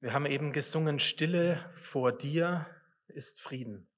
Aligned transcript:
Wir 0.00 0.12
haben 0.12 0.26
eben 0.26 0.52
gesungen, 0.52 1.00
Stille 1.00 1.72
vor 1.74 2.12
dir 2.12 2.66
ist 3.08 3.40
Frieden. 3.40 3.88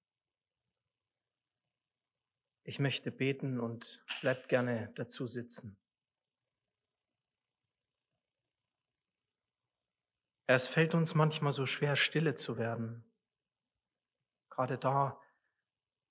Ich 2.63 2.79
möchte 2.79 3.11
beten 3.11 3.59
und 3.59 4.05
bleibt 4.21 4.49
gerne 4.49 4.93
dazu 4.95 5.27
sitzen. 5.27 5.77
Es 10.47 10.69
fällt 10.69 10.95
uns 10.95 11.15
manchmal 11.15 11.53
so 11.53 11.67
schwer, 11.67 11.97
stille 11.97 12.37
zu 12.37 12.57
werden. 12.59 13.05
Gerade 14.51 14.79
da, 14.79 15.21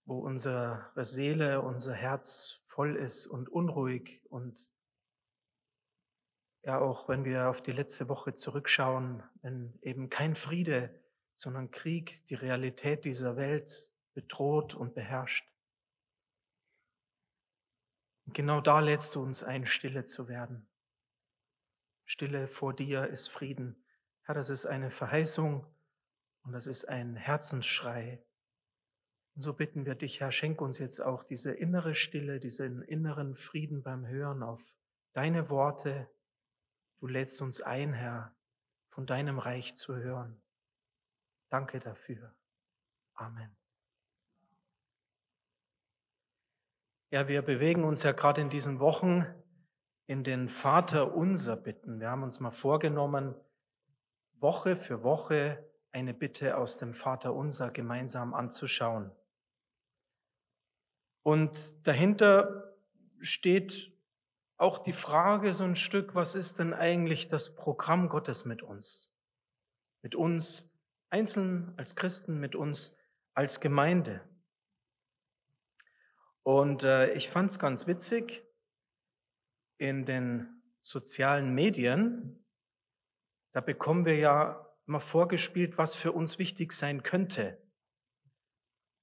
wo 0.06 0.20
unsere 0.20 0.92
Seele, 0.96 1.62
unser 1.62 1.94
Herz 1.94 2.62
voll 2.68 2.98
ist 2.98 3.26
und 3.26 3.50
unruhig 3.50 4.22
und 4.30 4.70
ja 6.68 6.80
auch 6.80 7.08
wenn 7.08 7.24
wir 7.24 7.50
auf 7.50 7.62
die 7.62 7.72
letzte 7.72 8.10
Woche 8.10 8.36
zurückschauen, 8.36 9.24
wenn 9.42 9.74
eben 9.82 10.10
kein 10.10 10.36
Friede, 10.36 10.94
sondern 11.38 11.72
Krieg 11.72 12.22
die 12.28 12.36
Realität 12.36 13.06
dieser 13.06 13.38
Welt 13.38 13.90
bedroht 14.14 14.76
und 14.76 14.94
beherrscht. 14.94 15.48
Und 18.26 18.34
genau 18.34 18.60
da 18.60 18.82
lädst 18.82 19.16
du 19.16 19.24
uns 19.24 19.44
ein, 19.44 19.66
stille 19.66 20.04
zu 20.04 20.28
werden. 20.28 20.68
Stille 22.04 22.50
vor 22.50 22.74
dir 22.74 23.08
ist 23.08 23.30
Frieden. 23.30 23.82
Herr, 24.24 24.36
das 24.36 24.50
ist 24.50 24.66
eine 24.66 24.92
Verheißung 24.92 25.66
und 26.44 26.52
das 26.52 26.68
ist 26.68 26.84
ein 26.90 27.16
Herzensschrei. 27.16 28.22
Und 29.36 29.42
so 29.42 29.54
bitten 29.54 29.86
wir 29.86 29.96
dich, 29.96 30.20
Herr, 30.20 30.34
schenk 30.34 30.60
uns 30.60 30.80
jetzt 30.80 31.00
auch 31.00 31.24
diese 31.24 31.54
innere 31.54 31.96
Stille, 31.96 32.42
diesen 32.42 32.82
inneren 32.82 33.36
Frieden 33.36 33.84
beim 33.84 34.06
Hören 34.06 34.44
auf 34.44 34.74
deine 35.14 35.50
Worte. 35.50 36.10
Du 37.00 37.08
lädst 37.08 37.42
uns 37.42 37.62
ein, 37.62 37.94
Herr, 37.94 38.36
von 38.90 39.06
deinem 39.06 39.40
Reich 39.40 39.76
zu 39.76 39.96
hören. 39.96 40.42
Danke 41.50 41.80
dafür. 41.80 42.36
Amen. 43.14 43.56
Ja, 47.10 47.28
wir 47.28 47.42
bewegen 47.42 47.84
uns 47.84 48.04
ja 48.04 48.12
gerade 48.12 48.42
in 48.42 48.50
diesen 48.50 48.80
Wochen 48.80 49.26
in 50.08 50.24
den 50.24 50.50
Vater 50.50 51.16
unser 51.16 51.56
Bitten. 51.56 52.00
Wir 52.00 52.10
haben 52.10 52.24
uns 52.24 52.40
mal 52.40 52.52
vorgenommen, 52.52 53.36
Woche 54.40 54.76
für 54.76 55.04
Woche 55.04 55.64
eine 55.92 56.14
Bitte 56.14 56.58
aus 56.58 56.78
dem 56.78 56.94
Vater 56.94 57.34
unser 57.34 57.72
gemeinsam 57.72 58.34
anzuschauen. 58.34 59.12
Und 61.24 61.88
dahinter 61.88 62.76
steht 63.20 63.97
auch 64.58 64.80
die 64.80 64.94
Frage 64.94 65.54
so 65.54 65.64
ein 65.64 65.76
Stück, 65.76 66.16
was 66.16 66.36
ist 66.36 66.60
denn 66.60 66.74
eigentlich 66.74 67.28
das 67.28 67.56
Programm 67.56 68.10
Gottes 68.10 68.46
mit 68.46 68.64
uns? 68.64 69.14
Mit 70.02 70.16
uns 70.16 70.70
einzeln 71.10 71.74
als 71.78 71.96
Christen, 71.96 72.40
mit 72.40 72.56
uns 72.56 72.96
als 73.34 73.60
Gemeinde. 73.60 74.28
Und 76.44 76.84
äh, 76.84 77.14
ich 77.14 77.30
fand 77.30 77.52
es 77.52 77.60
ganz 77.60 77.88
witzig, 77.88 78.44
in 79.78 80.06
den 80.06 80.64
sozialen 80.82 81.54
Medien 81.54 82.44
da 83.58 83.62
bekommen 83.62 84.06
wir 84.06 84.16
ja 84.16 84.72
immer 84.86 85.00
vorgespielt, 85.00 85.80
was 85.80 85.96
für 85.96 86.12
uns 86.12 86.38
wichtig 86.38 86.74
sein 86.74 87.02
könnte. 87.02 87.58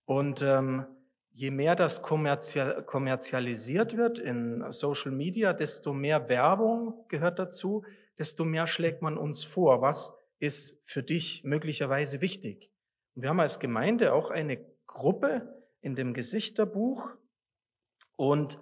Und 0.05 0.43
ähm, 0.43 0.87
je 1.35 1.51
mehr 1.51 1.75
das 1.75 2.01
kommerzial, 2.01 2.85
kommerzialisiert 2.85 3.97
wird 3.97 4.19
in 4.19 4.65
Social 4.71 5.11
Media, 5.11 5.53
desto 5.53 5.93
mehr 5.93 6.29
Werbung 6.29 7.07
gehört 7.09 7.39
dazu, 7.39 7.85
desto 8.19 8.45
mehr 8.45 8.67
schlägt 8.67 9.03
man 9.03 9.19
uns 9.19 9.43
vor, 9.43 9.83
was 9.83 10.15
ist 10.39 10.81
für 10.85 11.03
dich 11.03 11.43
möglicherweise 11.45 12.21
wichtig. 12.21 12.71
Und 13.15 13.23
wir 13.23 13.31
haben 13.31 13.41
als 13.41 13.59
Gemeinde 13.59 14.13
auch 14.13 14.31
eine 14.31 14.65
Gruppe 14.87 15.63
in 15.81 15.97
dem 15.97 16.15
Gesichterbuch 16.15 17.11
und 18.17 18.59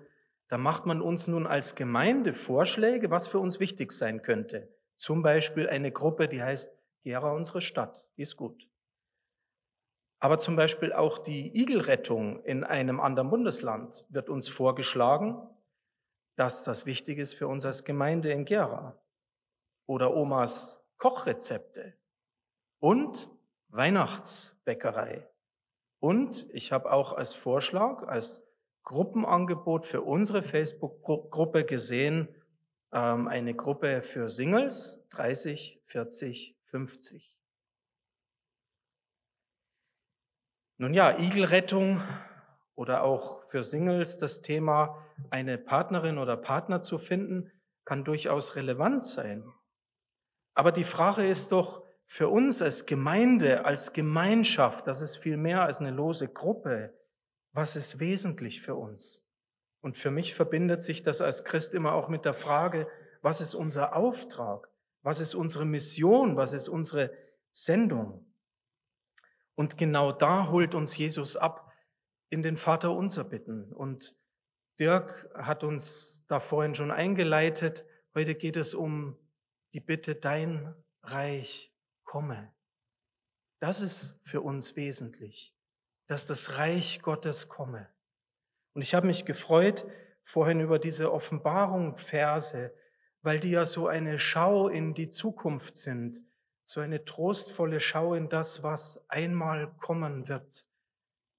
da 0.48 0.58
macht 0.58 0.86
man 0.86 1.00
uns 1.00 1.28
nun 1.28 1.46
als 1.46 1.75
Gemeinde 1.75 2.34
Vorschläge, 2.34 3.10
was 3.10 3.28
für 3.28 3.38
uns 3.38 3.60
wichtig 3.60 3.92
sein 3.92 4.22
könnte. 4.22 4.69
Zum 4.96 5.22
Beispiel 5.22 5.69
eine 5.69 5.92
Gruppe, 5.92 6.28
die 6.28 6.42
heißt 6.42 6.70
Gera 7.02 7.32
unsere 7.32 7.60
Stadt, 7.60 8.06
die 8.16 8.22
ist 8.22 8.36
gut. 8.36 8.66
Aber 10.22 10.38
zum 10.38 10.54
Beispiel 10.54 10.92
auch 10.92 11.18
die 11.18 11.50
Igelrettung 11.60 12.44
in 12.44 12.62
einem 12.62 13.00
anderen 13.00 13.28
Bundesland 13.28 14.06
wird 14.08 14.30
uns 14.30 14.48
vorgeschlagen, 14.48 15.36
dass 16.36 16.62
das 16.62 16.86
wichtig 16.86 17.18
ist 17.18 17.34
für 17.34 17.48
uns 17.48 17.64
als 17.64 17.82
Gemeinde 17.82 18.30
in 18.30 18.44
Gera. 18.44 18.96
Oder 19.86 20.14
Omas 20.14 20.80
Kochrezepte 20.98 21.94
und 22.78 23.28
Weihnachtsbäckerei. 23.70 25.28
Und 25.98 26.46
ich 26.52 26.70
habe 26.70 26.92
auch 26.92 27.14
als 27.14 27.34
Vorschlag, 27.34 28.04
als 28.06 28.46
Gruppenangebot 28.84 29.86
für 29.86 30.02
unsere 30.02 30.44
Facebook-Gruppe 30.44 31.64
gesehen, 31.64 32.28
ähm, 32.92 33.26
eine 33.26 33.54
Gruppe 33.54 34.02
für 34.02 34.28
Singles, 34.28 35.04
30, 35.10 35.80
40, 35.82 36.56
50. 36.66 37.31
Nun 40.82 40.94
ja, 40.94 41.16
Igelrettung 41.16 42.03
oder 42.75 43.04
auch 43.04 43.44
für 43.44 43.62
Singles 43.62 44.16
das 44.16 44.43
Thema, 44.43 45.00
eine 45.31 45.56
Partnerin 45.56 46.19
oder 46.19 46.37
Partner 46.37 46.82
zu 46.82 46.98
finden, 46.98 47.53
kann 47.84 48.03
durchaus 48.03 48.56
relevant 48.56 49.04
sein. 49.04 49.44
Aber 50.56 50.72
die 50.72 50.82
Frage 50.82 51.25
ist 51.25 51.53
doch 51.53 51.84
für 52.06 52.28
uns 52.31 52.62
als 52.62 52.84
Gemeinde, 52.84 53.65
als 53.65 53.93
Gemeinschaft, 53.93 54.88
das 54.88 55.03
ist 55.03 55.19
viel 55.19 55.37
mehr 55.37 55.62
als 55.62 55.78
eine 55.78 55.93
lose 55.93 56.26
Gruppe, 56.26 56.93
was 57.53 57.76
ist 57.76 58.00
wesentlich 58.00 58.60
für 58.60 58.75
uns? 58.75 59.25
Und 59.82 59.97
für 59.97 60.10
mich 60.10 60.34
verbindet 60.34 60.82
sich 60.82 61.04
das 61.04 61.20
als 61.20 61.44
Christ 61.44 61.75
immer 61.75 61.93
auch 61.93 62.09
mit 62.09 62.25
der 62.25 62.34
Frage, 62.34 62.88
was 63.20 63.41
ist 63.41 63.54
unser 63.54 63.94
Auftrag? 63.94 64.69
Was 65.03 65.20
ist 65.20 65.37
unsere 65.37 65.64
Mission? 65.64 66.37
Was 66.37 66.53
ist 66.53 66.69
unsere 66.69 67.12
Sendung? 67.53 68.31
Und 69.54 69.76
genau 69.76 70.12
da 70.12 70.48
holt 70.48 70.74
uns 70.74 70.96
Jesus 70.96 71.36
ab 71.36 71.72
in 72.30 72.42
den 72.42 72.56
Vater 72.56 72.92
unser 72.92 73.24
bitten. 73.24 73.72
Und 73.72 74.16
Dirk 74.80 75.30
hat 75.34 75.64
uns 75.64 76.24
da 76.28 76.40
vorhin 76.40 76.74
schon 76.74 76.90
eingeleitet. 76.90 77.84
Heute 78.14 78.34
geht 78.34 78.56
es 78.56 78.74
um 78.74 79.18
die 79.74 79.80
Bitte, 79.80 80.14
dein 80.14 80.74
Reich 81.02 81.72
komme. 82.04 82.52
Das 83.60 83.80
ist 83.80 84.18
für 84.22 84.40
uns 84.40 84.76
wesentlich, 84.76 85.54
dass 86.06 86.26
das 86.26 86.56
Reich 86.56 87.00
Gottes 87.02 87.48
komme. 87.48 87.88
Und 88.74 88.82
ich 88.82 88.94
habe 88.94 89.06
mich 89.06 89.24
gefreut 89.24 89.86
vorhin 90.22 90.60
über 90.60 90.78
diese 90.78 91.12
Offenbarung 91.12 91.96
Verse, 91.96 92.74
weil 93.22 93.40
die 93.40 93.50
ja 93.50 93.64
so 93.64 93.86
eine 93.86 94.19
Schau 94.19 94.69
in 94.69 94.94
die 94.94 95.10
Zukunft 95.10 95.76
sind, 95.76 96.24
so 96.64 96.80
eine 96.80 97.04
trostvolle 97.04 97.80
Schau 97.80 98.14
in 98.14 98.28
das, 98.28 98.62
was 98.62 99.04
einmal 99.08 99.72
kommen 99.78 100.28
wird, 100.28 100.66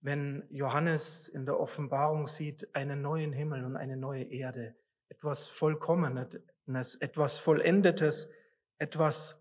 wenn 0.01 0.45
Johannes 0.49 1.29
in 1.29 1.45
der 1.45 1.59
Offenbarung 1.59 2.27
sieht 2.27 2.75
einen 2.75 3.01
neuen 3.01 3.31
Himmel 3.31 3.63
und 3.63 3.77
eine 3.77 3.95
neue 3.95 4.25
Erde, 4.25 4.75
etwas 5.07 5.47
Vollkommenes, 5.47 6.95
etwas 6.95 7.39
Vollendetes, 7.39 8.29
etwas 8.79 9.39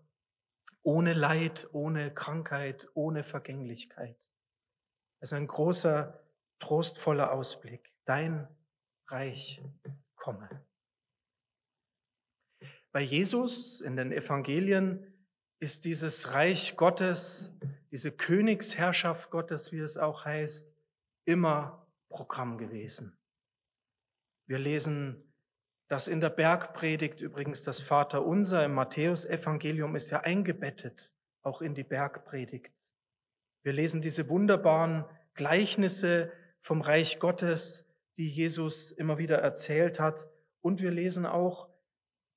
ohne 0.83 1.13
Leid, 1.13 1.67
ohne 1.73 2.13
Krankheit, 2.13 2.87
ohne 2.93 3.23
Vergänglichkeit. 3.23 4.17
Also 5.19 5.35
ein 5.35 5.47
großer 5.47 6.21
trostvoller 6.59 7.31
Ausblick. 7.31 7.93
Dein 8.05 8.47
Reich 9.07 9.61
komme. 10.15 10.49
Bei 12.91 13.01
Jesus 13.01 13.81
in 13.81 13.95
den 13.95 14.11
Evangelien 14.11 15.12
ist 15.63 15.85
dieses 15.85 16.33
Reich 16.33 16.75
Gottes, 16.75 17.49
diese 17.89 18.11
Königsherrschaft 18.11 19.31
Gottes, 19.31 19.71
wie 19.71 19.79
es 19.79 19.97
auch 19.97 20.25
heißt, 20.25 20.69
immer 21.23 21.87
Programm 22.09 22.57
gewesen. 22.57 23.17
Wir 24.45 24.59
lesen 24.59 25.23
das 25.87 26.09
in 26.09 26.19
der 26.19 26.31
Bergpredigt 26.31 27.21
übrigens, 27.21 27.63
das 27.63 27.79
Vaterunser 27.79 28.65
im 28.65 28.73
Matthäusevangelium 28.73 29.95
ist 29.95 30.09
ja 30.09 30.19
eingebettet, 30.19 31.13
auch 31.43 31.61
in 31.61 31.75
die 31.75 31.85
Bergpredigt. 31.85 32.73
Wir 33.63 33.71
lesen 33.71 34.01
diese 34.01 34.27
wunderbaren 34.27 35.05
Gleichnisse 35.33 36.29
vom 36.59 36.81
Reich 36.81 37.19
Gottes, 37.19 37.89
die 38.17 38.27
Jesus 38.27 38.91
immer 38.91 39.17
wieder 39.17 39.37
erzählt 39.37 39.97
hat. 40.01 40.27
Und 40.59 40.81
wir 40.81 40.91
lesen 40.91 41.25
auch 41.25 41.69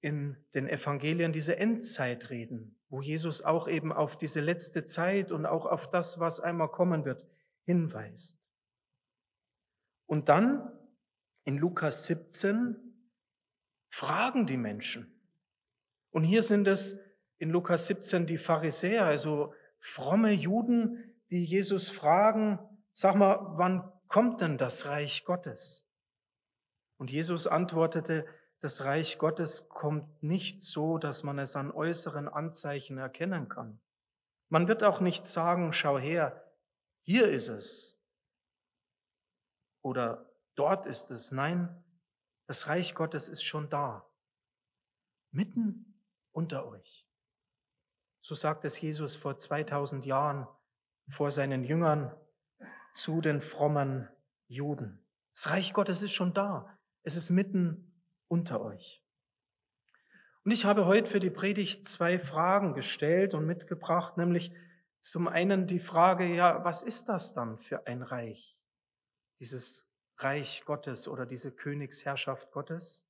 in 0.00 0.36
den 0.54 0.68
Evangelien 0.68 1.32
diese 1.32 1.56
Endzeitreden, 1.56 2.78
wo 2.88 3.00
Jesus 3.00 3.42
auch 3.42 3.68
eben 3.68 3.92
auf 3.92 4.16
diese 4.18 4.40
letzte 4.40 4.84
Zeit 4.84 5.32
und 5.32 5.46
auch 5.46 5.66
auf 5.66 5.90
das, 5.90 6.20
was 6.20 6.40
einmal 6.40 6.68
kommen 6.68 7.04
wird, 7.04 7.26
hinweist. 7.64 8.38
Und 10.06 10.28
dann 10.28 10.70
in 11.44 11.58
Lukas 11.58 12.06
17 12.06 12.76
fragen 13.88 14.46
die 14.46 14.56
Menschen. 14.56 15.12
Und 16.10 16.24
hier 16.24 16.42
sind 16.42 16.68
es 16.68 16.98
in 17.38 17.50
Lukas 17.50 17.86
17 17.86 18.26
die 18.26 18.38
Pharisäer, 18.38 19.04
also 19.04 19.52
fromme 19.78 20.32
Juden, 20.32 21.16
die 21.30 21.44
Jesus 21.44 21.88
fragen, 21.88 22.58
sag 22.92 23.16
mal, 23.16 23.38
wann 23.56 23.92
kommt 24.08 24.40
denn 24.40 24.58
das 24.58 24.86
Reich 24.86 25.24
Gottes? 25.24 25.84
Und 26.98 27.10
Jesus 27.10 27.46
antwortete, 27.46 28.26
das 28.66 28.82
Reich 28.82 29.18
Gottes 29.18 29.68
kommt 29.68 30.24
nicht 30.24 30.60
so, 30.60 30.98
dass 30.98 31.22
man 31.22 31.38
es 31.38 31.54
an 31.54 31.70
äußeren 31.70 32.28
Anzeichen 32.28 32.98
erkennen 32.98 33.48
kann. 33.48 33.80
Man 34.48 34.66
wird 34.66 34.82
auch 34.82 34.98
nicht 34.98 35.24
sagen, 35.24 35.72
schau 35.72 36.00
her, 36.00 36.52
hier 37.02 37.30
ist 37.30 37.46
es 37.46 37.96
oder 39.82 40.28
dort 40.56 40.84
ist 40.86 41.12
es. 41.12 41.30
Nein, 41.30 41.80
das 42.48 42.66
Reich 42.66 42.96
Gottes 42.96 43.28
ist 43.28 43.44
schon 43.44 43.70
da, 43.70 44.04
mitten 45.30 46.02
unter 46.32 46.66
euch. 46.66 47.08
So 48.20 48.34
sagt 48.34 48.64
es 48.64 48.80
Jesus 48.80 49.14
vor 49.14 49.38
2000 49.38 50.04
Jahren 50.04 50.48
vor 51.06 51.30
seinen 51.30 51.62
Jüngern 51.62 52.12
zu 52.94 53.20
den 53.20 53.40
frommen 53.40 54.08
Juden. 54.48 55.06
Das 55.36 55.50
Reich 55.50 55.72
Gottes 55.72 56.02
ist 56.02 56.14
schon 56.14 56.34
da. 56.34 56.76
Es 57.04 57.14
ist 57.14 57.30
mitten 57.30 57.92
unter 58.28 58.60
euch. 58.60 59.02
Und 60.44 60.52
ich 60.52 60.64
habe 60.64 60.86
heute 60.86 61.10
für 61.10 61.20
die 61.20 61.30
Predigt 61.30 61.88
zwei 61.88 62.18
Fragen 62.18 62.74
gestellt 62.74 63.34
und 63.34 63.46
mitgebracht, 63.46 64.16
nämlich 64.16 64.52
zum 65.00 65.28
einen 65.28 65.66
die 65.66 65.80
Frage, 65.80 66.26
ja, 66.26 66.64
was 66.64 66.82
ist 66.82 67.08
das 67.08 67.34
dann 67.34 67.58
für 67.58 67.86
ein 67.86 68.02
Reich? 68.02 68.56
Dieses 69.40 69.88
Reich 70.18 70.64
Gottes 70.64 71.08
oder 71.08 71.26
diese 71.26 71.52
Königsherrschaft 71.52 72.50
Gottes? 72.52 73.04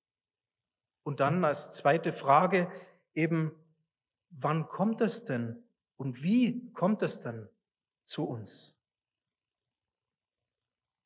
Und 1.02 1.20
dann 1.20 1.44
als 1.44 1.72
zweite 1.72 2.12
Frage 2.12 2.70
eben, 3.14 3.52
wann 4.30 4.66
kommt 4.68 5.00
es 5.00 5.24
denn 5.24 5.62
und 5.96 6.22
wie 6.22 6.72
kommt 6.72 7.02
es 7.02 7.20
denn 7.20 7.48
zu 8.04 8.24
uns? 8.24 8.76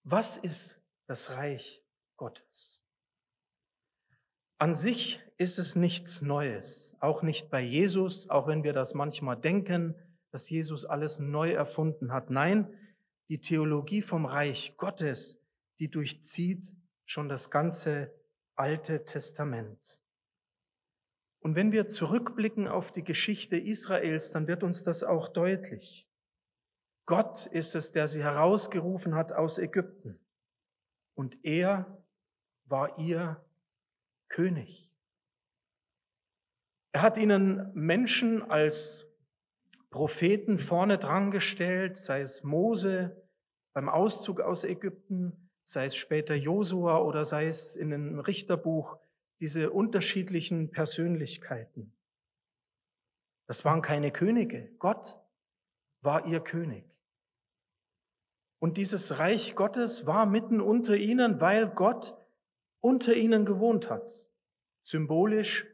Was 0.04 0.36
ist 0.36 0.80
das 1.06 1.30
Reich 1.30 1.84
Gottes? 2.16 2.79
An 4.60 4.74
sich 4.74 5.18
ist 5.38 5.58
es 5.58 5.74
nichts 5.74 6.20
Neues, 6.20 6.94
auch 7.00 7.22
nicht 7.22 7.48
bei 7.48 7.62
Jesus, 7.62 8.28
auch 8.28 8.46
wenn 8.46 8.62
wir 8.62 8.74
das 8.74 8.92
manchmal 8.92 9.38
denken, 9.38 9.94
dass 10.32 10.50
Jesus 10.50 10.84
alles 10.84 11.18
neu 11.18 11.50
erfunden 11.52 12.12
hat. 12.12 12.28
Nein, 12.28 12.68
die 13.30 13.40
Theologie 13.40 14.02
vom 14.02 14.26
Reich 14.26 14.74
Gottes, 14.76 15.40
die 15.78 15.88
durchzieht 15.88 16.70
schon 17.06 17.30
das 17.30 17.50
ganze 17.50 18.12
Alte 18.54 19.02
Testament. 19.06 19.98
Und 21.38 21.54
wenn 21.54 21.72
wir 21.72 21.88
zurückblicken 21.88 22.68
auf 22.68 22.92
die 22.92 23.02
Geschichte 23.02 23.56
Israels, 23.56 24.30
dann 24.30 24.46
wird 24.46 24.62
uns 24.62 24.82
das 24.82 25.02
auch 25.02 25.28
deutlich. 25.28 26.06
Gott 27.06 27.46
ist 27.46 27.74
es, 27.74 27.92
der 27.92 28.08
sie 28.08 28.22
herausgerufen 28.22 29.14
hat 29.14 29.32
aus 29.32 29.56
Ägypten. 29.56 30.20
Und 31.14 31.42
er 31.46 32.04
war 32.66 32.98
ihr 32.98 33.42
König. 34.30 34.90
Er 36.92 37.02
hat 37.02 37.18
ihnen 37.18 37.70
Menschen 37.74 38.42
als 38.42 39.06
Propheten 39.90 40.58
vorne 40.58 40.98
dran 40.98 41.30
gestellt, 41.30 41.98
sei 41.98 42.22
es 42.22 42.42
Mose 42.42 43.28
beim 43.74 43.88
Auszug 43.88 44.40
aus 44.40 44.64
Ägypten, 44.64 45.50
sei 45.64 45.86
es 45.86 45.96
später 45.96 46.34
Josua 46.34 46.98
oder 46.98 47.24
sei 47.24 47.46
es 47.46 47.76
in 47.76 47.90
dem 47.90 48.18
Richterbuch 48.18 48.98
diese 49.40 49.70
unterschiedlichen 49.70 50.70
Persönlichkeiten. 50.70 51.96
Das 53.46 53.64
waren 53.64 53.82
keine 53.82 54.12
Könige. 54.12 54.70
Gott 54.78 55.18
war 56.02 56.26
ihr 56.26 56.40
König. 56.40 56.84
Und 58.60 58.76
dieses 58.76 59.18
Reich 59.18 59.56
Gottes 59.56 60.06
war 60.06 60.26
mitten 60.26 60.60
unter 60.60 60.94
ihnen, 60.96 61.40
weil 61.40 61.68
Gott 61.68 62.19
unter 62.80 63.14
ihnen 63.14 63.44
gewohnt 63.44 63.90
hat. 63.90 64.26
Symbolisch 64.82 65.66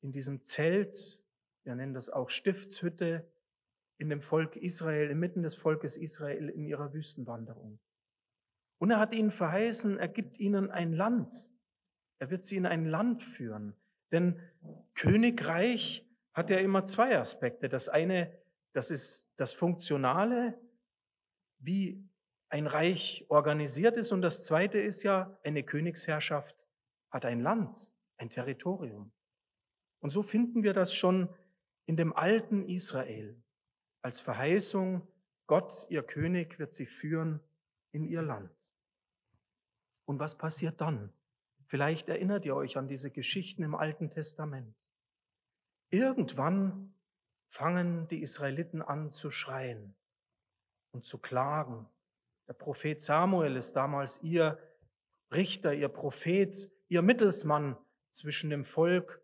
in 0.00 0.12
diesem 0.12 0.42
Zelt, 0.44 1.20
wir 1.64 1.74
nennen 1.74 1.94
das 1.94 2.10
auch 2.10 2.30
Stiftshütte, 2.30 3.28
in 3.98 4.08
dem 4.08 4.20
Volk 4.20 4.56
Israel, 4.56 5.10
inmitten 5.10 5.42
des 5.42 5.54
Volkes 5.54 5.96
Israel 5.96 6.48
in 6.48 6.64
ihrer 6.64 6.92
Wüstenwanderung. 6.92 7.78
Und 8.78 8.90
er 8.90 8.98
hat 8.98 9.14
ihnen 9.14 9.30
verheißen, 9.30 9.98
er 9.98 10.08
gibt 10.08 10.40
ihnen 10.40 10.70
ein 10.70 10.92
Land. 10.92 11.32
Er 12.18 12.30
wird 12.30 12.44
sie 12.44 12.56
in 12.56 12.66
ein 12.66 12.84
Land 12.84 13.22
führen. 13.22 13.76
Denn 14.10 14.40
Königreich 14.94 16.04
hat 16.32 16.50
ja 16.50 16.58
immer 16.58 16.84
zwei 16.84 17.16
Aspekte. 17.16 17.68
Das 17.68 17.88
eine, 17.88 18.36
das 18.72 18.90
ist 18.90 19.28
das 19.36 19.52
Funktionale, 19.52 20.60
wie 21.58 22.04
ein 22.52 22.66
Reich 22.66 23.24
organisiert 23.28 23.96
ist. 23.96 24.12
Und 24.12 24.20
das 24.20 24.44
zweite 24.44 24.78
ist 24.78 25.02
ja, 25.02 25.38
eine 25.42 25.62
Königsherrschaft 25.62 26.54
hat 27.10 27.24
ein 27.24 27.40
Land, 27.40 27.90
ein 28.18 28.28
Territorium. 28.28 29.10
Und 30.00 30.10
so 30.10 30.22
finden 30.22 30.62
wir 30.62 30.74
das 30.74 30.94
schon 30.94 31.30
in 31.86 31.96
dem 31.96 32.12
alten 32.12 32.68
Israel 32.68 33.42
als 34.02 34.20
Verheißung, 34.20 35.08
Gott, 35.46 35.86
ihr 35.88 36.02
König, 36.02 36.58
wird 36.58 36.74
sie 36.74 36.84
führen 36.86 37.40
in 37.90 38.04
ihr 38.04 38.20
Land. 38.20 38.50
Und 40.04 40.18
was 40.18 40.36
passiert 40.36 40.80
dann? 40.80 41.10
Vielleicht 41.68 42.10
erinnert 42.10 42.44
ihr 42.44 42.54
euch 42.54 42.76
an 42.76 42.86
diese 42.86 43.10
Geschichten 43.10 43.62
im 43.62 43.74
Alten 43.74 44.10
Testament. 44.10 44.74
Irgendwann 45.88 46.92
fangen 47.48 48.08
die 48.08 48.20
Israeliten 48.20 48.82
an 48.82 49.10
zu 49.10 49.30
schreien 49.30 49.94
und 50.90 51.04
zu 51.04 51.16
klagen. 51.16 51.86
Der 52.52 52.58
Prophet 52.58 53.00
Samuel 53.00 53.56
ist 53.56 53.72
damals 53.72 54.22
ihr 54.22 54.58
Richter, 55.32 55.72
ihr 55.72 55.88
Prophet, 55.88 56.70
ihr 56.88 57.00
Mittelsmann 57.00 57.78
zwischen 58.10 58.50
dem 58.50 58.62
Volk 58.62 59.22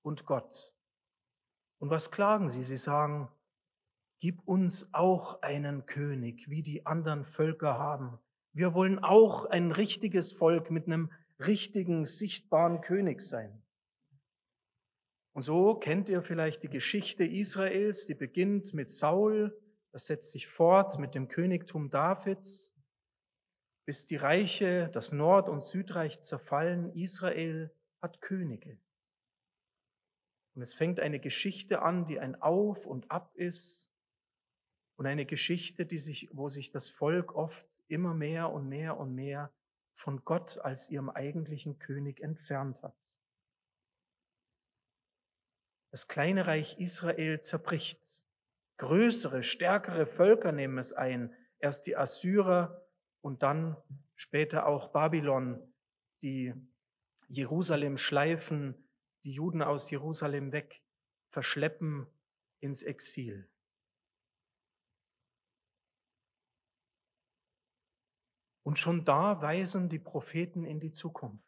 und 0.00 0.24
Gott. 0.24 0.72
Und 1.80 1.90
was 1.90 2.10
klagen 2.10 2.48
sie? 2.48 2.64
Sie 2.64 2.78
sagen, 2.78 3.28
Gib 4.22 4.40
uns 4.46 4.88
auch 4.92 5.42
einen 5.42 5.84
König, 5.84 6.48
wie 6.48 6.62
die 6.62 6.86
anderen 6.86 7.26
Völker 7.26 7.76
haben. 7.76 8.18
Wir 8.54 8.72
wollen 8.72 9.00
auch 9.00 9.44
ein 9.46 9.70
richtiges 9.72 10.32
Volk 10.32 10.70
mit 10.70 10.86
einem 10.86 11.10
richtigen, 11.40 12.06
sichtbaren 12.06 12.80
König 12.80 13.20
sein. 13.20 13.62
Und 15.34 15.42
so 15.42 15.74
kennt 15.74 16.08
ihr 16.08 16.22
vielleicht 16.22 16.62
die 16.62 16.70
Geschichte 16.70 17.24
Israels, 17.24 18.06
die 18.06 18.14
beginnt 18.14 18.72
mit 18.72 18.90
Saul, 18.90 19.60
das 19.92 20.06
setzt 20.06 20.30
sich 20.30 20.48
fort 20.48 20.98
mit 20.98 21.14
dem 21.14 21.28
Königtum 21.28 21.90
Davids, 21.90 22.74
bis 23.84 24.06
die 24.06 24.16
Reiche, 24.16 24.88
das 24.92 25.12
Nord- 25.12 25.48
und 25.48 25.62
Südreich 25.62 26.20
zerfallen. 26.22 26.94
Israel 26.94 27.74
hat 28.00 28.20
Könige. 28.20 28.78
Und 30.54 30.62
es 30.62 30.74
fängt 30.74 31.00
eine 31.00 31.20
Geschichte 31.20 31.82
an, 31.82 32.06
die 32.06 32.18
ein 32.18 32.40
Auf 32.40 32.86
und 32.86 33.10
Ab 33.10 33.34
ist, 33.34 33.88
und 34.96 35.06
eine 35.06 35.26
Geschichte, 35.26 35.86
die 35.86 35.98
sich, 35.98 36.28
wo 36.32 36.48
sich 36.48 36.70
das 36.70 36.88
Volk 36.88 37.34
oft 37.34 37.66
immer 37.88 38.14
mehr 38.14 38.50
und 38.50 38.68
mehr 38.68 38.98
und 38.98 39.14
mehr 39.14 39.52
von 39.94 40.24
Gott 40.24 40.58
als 40.58 40.90
ihrem 40.90 41.10
eigentlichen 41.10 41.78
König 41.78 42.20
entfernt 42.20 42.82
hat. 42.82 42.96
Das 45.90 46.08
kleine 46.08 46.46
Reich 46.46 46.78
Israel 46.78 47.40
zerbricht. 47.40 48.01
Größere, 48.82 49.44
stärkere 49.44 50.08
Völker 50.08 50.50
nehmen 50.50 50.76
es 50.78 50.92
ein. 50.92 51.32
Erst 51.60 51.86
die 51.86 51.96
Assyrer 51.96 52.84
und 53.20 53.44
dann 53.44 53.76
später 54.16 54.66
auch 54.66 54.88
Babylon, 54.88 55.72
die 56.20 56.52
Jerusalem 57.28 57.96
schleifen, 57.96 58.74
die 59.22 59.34
Juden 59.34 59.62
aus 59.62 59.88
Jerusalem 59.88 60.50
weg, 60.50 60.82
verschleppen 61.28 62.08
ins 62.58 62.82
Exil. 62.82 63.48
Und 68.64 68.80
schon 68.80 69.04
da 69.04 69.40
weisen 69.40 69.90
die 69.90 70.00
Propheten 70.00 70.64
in 70.64 70.80
die 70.80 70.90
Zukunft. 70.90 71.46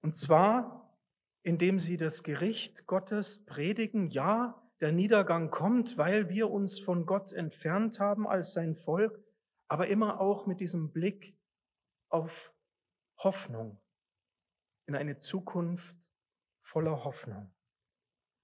Und 0.00 0.16
zwar, 0.16 0.96
indem 1.42 1.80
sie 1.80 1.96
das 1.96 2.22
Gericht 2.22 2.86
Gottes 2.86 3.44
predigen, 3.44 4.10
ja, 4.10 4.62
der 4.80 4.92
Niedergang 4.92 5.50
kommt, 5.50 5.98
weil 5.98 6.28
wir 6.28 6.50
uns 6.50 6.78
von 6.78 7.06
Gott 7.06 7.32
entfernt 7.32 7.98
haben 7.98 8.26
als 8.28 8.52
sein 8.52 8.74
Volk, 8.74 9.18
aber 9.68 9.88
immer 9.88 10.20
auch 10.20 10.46
mit 10.46 10.60
diesem 10.60 10.92
Blick 10.92 11.36
auf 12.08 12.52
Hoffnung, 13.18 13.80
in 14.86 14.94
eine 14.94 15.18
Zukunft 15.18 15.96
voller 16.62 17.04
Hoffnung. 17.04 17.52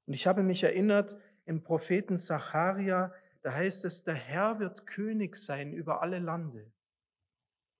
Und 0.06 0.14
ich 0.14 0.26
habe 0.26 0.42
mich 0.42 0.62
erinnert 0.62 1.16
im 1.44 1.62
Propheten 1.62 2.18
Zacharia, 2.18 3.14
da 3.42 3.52
heißt 3.52 3.84
es, 3.84 4.02
der 4.02 4.14
Herr 4.14 4.58
wird 4.58 4.86
König 4.86 5.36
sein 5.36 5.72
über 5.72 6.02
alle 6.02 6.18
Lande. 6.18 6.72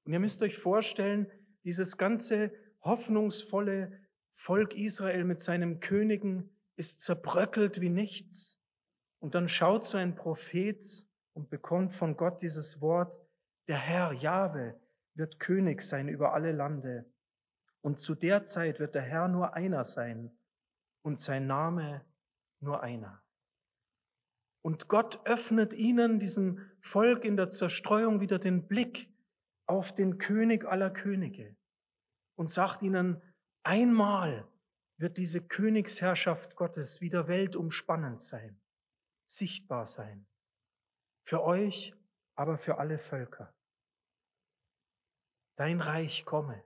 Und 0.05 0.13
ihr 0.13 0.21
müsst 0.21 0.43
euch 0.43 0.59
vorstellen, 0.59 1.31
dieses 1.65 1.97
ganze 1.97 2.53
hoffnungsvolle 2.83 3.99
Volk 4.31 4.75
Israel 4.75 5.25
mit 5.25 5.41
seinem 5.41 5.81
Königen, 5.81 6.54
ist 6.77 7.01
zerbröckelt 7.01 7.81
wie 7.81 7.91
nichts. 7.91 8.59
Und 9.21 9.35
dann 9.35 9.49
schaut 9.49 9.85
so 9.85 9.97
ein 9.97 10.15
Prophet 10.15 11.07
und 11.33 11.51
bekommt 11.51 11.93
von 11.93 12.17
Gott 12.17 12.43
dieses 12.43 12.81
Wort, 12.81 13.17
der 13.69 13.79
Herr, 13.79 14.13
Jahwe, 14.13 14.79
wird 15.15 15.41
König 15.41 15.83
sein 15.83 16.09
über 16.09 16.35
alle 16.35 16.53
Lande. 16.53 17.11
Und 17.81 18.01
zu 18.01 18.15
der 18.15 18.45
Zeit 18.45 18.81
wird 18.81 18.95
der 18.95 19.03
Herr 19.03 19.29
nur 19.29 19.55
einer 19.55 19.85
sein 19.85 20.31
und 21.03 21.21
sein 21.21 21.47
Name 21.47 22.05
nur 22.61 22.83
einer. 22.83 23.23
Und 24.63 24.89
Gott 24.89 25.21
öffnet 25.27 25.75
ihnen, 25.75 26.19
diesem 26.19 26.59
Volk 26.81 27.25
in 27.25 27.37
der 27.37 27.51
Zerstreuung, 27.51 28.21
wieder 28.21 28.39
den 28.39 28.67
Blick 28.67 29.11
auf 29.67 29.95
den 29.95 30.19
König 30.19 30.65
aller 30.65 30.91
Könige 30.91 31.57
und 32.37 32.49
sagt 32.49 32.83
ihnen, 32.83 33.21
einmal 33.63 34.49
wird 34.97 35.17
diese 35.17 35.41
Königsherrschaft 35.41 36.57
Gottes 36.57 37.01
wieder 37.01 37.29
weltumspannend 37.29 38.23
sein, 38.23 38.61
sichtbar 39.27 39.87
sein. 39.87 40.27
Für 41.25 41.43
euch, 41.43 41.95
aber 42.35 42.59
für 42.59 42.79
alle 42.79 42.99
Völker. 42.99 43.55
Dein 45.57 45.81
Reich 45.81 46.25
komme. 46.25 46.63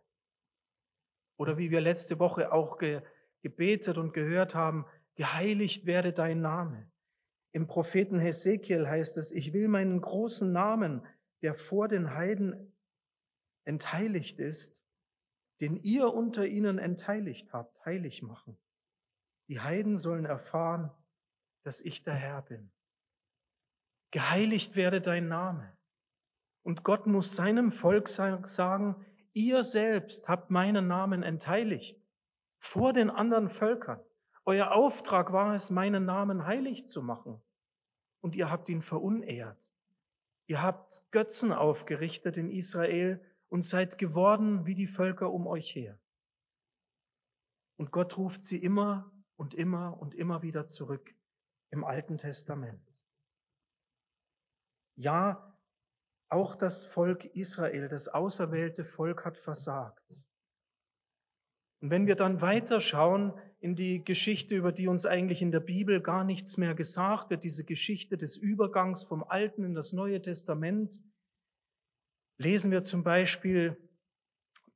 Oder 1.36 1.58
wie 1.58 1.70
wir 1.70 1.80
letzte 1.80 2.18
Woche 2.18 2.52
auch 2.52 2.78
ge 2.78 3.02
gebetet 3.42 3.98
und 3.98 4.12
gehört 4.12 4.56
haben, 4.56 4.84
geheiligt 5.14 5.86
werde 5.86 6.12
dein 6.12 6.40
Name. 6.40 6.90
Im 7.52 7.66
Propheten 7.66 8.18
Hesekiel 8.18 8.88
heißt 8.88 9.16
es, 9.16 9.32
ich 9.32 9.52
will 9.52 9.68
meinen 9.68 10.00
großen 10.00 10.50
Namen, 10.52 11.06
der 11.42 11.54
vor 11.54 11.88
den 11.88 12.14
Heiden 12.14 12.72
entheiligt 13.64 14.38
ist, 14.38 14.77
den 15.60 15.76
ihr 15.76 16.12
unter 16.12 16.46
ihnen 16.46 16.78
entheiligt 16.78 17.52
habt, 17.52 17.84
heilig 17.84 18.22
machen. 18.22 18.58
Die 19.48 19.60
Heiden 19.60 19.98
sollen 19.98 20.24
erfahren, 20.24 20.90
dass 21.64 21.80
ich 21.80 22.02
der 22.02 22.14
Herr 22.14 22.42
bin. 22.42 22.70
Geheiligt 24.10 24.76
werde 24.76 25.00
dein 25.00 25.28
Name. 25.28 25.76
Und 26.62 26.84
Gott 26.84 27.06
muss 27.06 27.34
seinem 27.34 27.72
Volk 27.72 28.08
sagen, 28.08 29.04
ihr 29.32 29.62
selbst 29.62 30.28
habt 30.28 30.50
meinen 30.50 30.86
Namen 30.86 31.22
entheiligt 31.22 32.00
vor 32.58 32.92
den 32.92 33.10
anderen 33.10 33.48
Völkern. 33.48 34.00
Euer 34.44 34.72
Auftrag 34.72 35.32
war 35.32 35.54
es, 35.54 35.70
meinen 35.70 36.04
Namen 36.04 36.46
heilig 36.46 36.88
zu 36.88 37.02
machen. 37.02 37.42
Und 38.20 38.34
ihr 38.34 38.50
habt 38.50 38.68
ihn 38.68 38.82
verunehrt. 38.82 39.58
Ihr 40.46 40.62
habt 40.62 41.02
Götzen 41.10 41.52
aufgerichtet 41.52 42.36
in 42.36 42.50
Israel 42.50 43.22
und 43.48 43.62
seid 43.62 43.98
geworden 43.98 44.66
wie 44.66 44.74
die 44.74 44.86
Völker 44.86 45.32
um 45.32 45.46
euch 45.46 45.74
her. 45.74 45.98
Und 47.76 47.92
Gott 47.92 48.16
ruft 48.16 48.44
sie 48.44 48.58
immer 48.58 49.12
und 49.36 49.54
immer 49.54 50.00
und 50.00 50.14
immer 50.14 50.42
wieder 50.42 50.66
zurück 50.66 51.14
im 51.70 51.84
Alten 51.84 52.18
Testament. 52.18 52.82
Ja, 54.96 55.56
auch 56.28 56.56
das 56.56 56.84
Volk 56.84 57.24
Israel, 57.36 57.88
das 57.88 58.08
auserwählte 58.08 58.84
Volk 58.84 59.24
hat 59.24 59.38
versagt. 59.38 60.02
Und 61.80 61.90
wenn 61.90 62.06
wir 62.06 62.16
dann 62.16 62.40
weiterschauen 62.40 63.32
in 63.60 63.76
die 63.76 64.04
Geschichte, 64.04 64.56
über 64.56 64.72
die 64.72 64.88
uns 64.88 65.06
eigentlich 65.06 65.40
in 65.40 65.52
der 65.52 65.60
Bibel 65.60 66.00
gar 66.00 66.24
nichts 66.24 66.56
mehr 66.56 66.74
gesagt 66.74 67.30
wird, 67.30 67.44
diese 67.44 67.64
Geschichte 67.64 68.16
des 68.16 68.36
Übergangs 68.36 69.04
vom 69.04 69.22
Alten 69.22 69.64
in 69.64 69.74
das 69.74 69.92
Neue 69.92 70.20
Testament, 70.20 70.92
lesen 72.38 72.70
wir 72.70 72.84
zum 72.84 73.02
Beispiel 73.02 73.76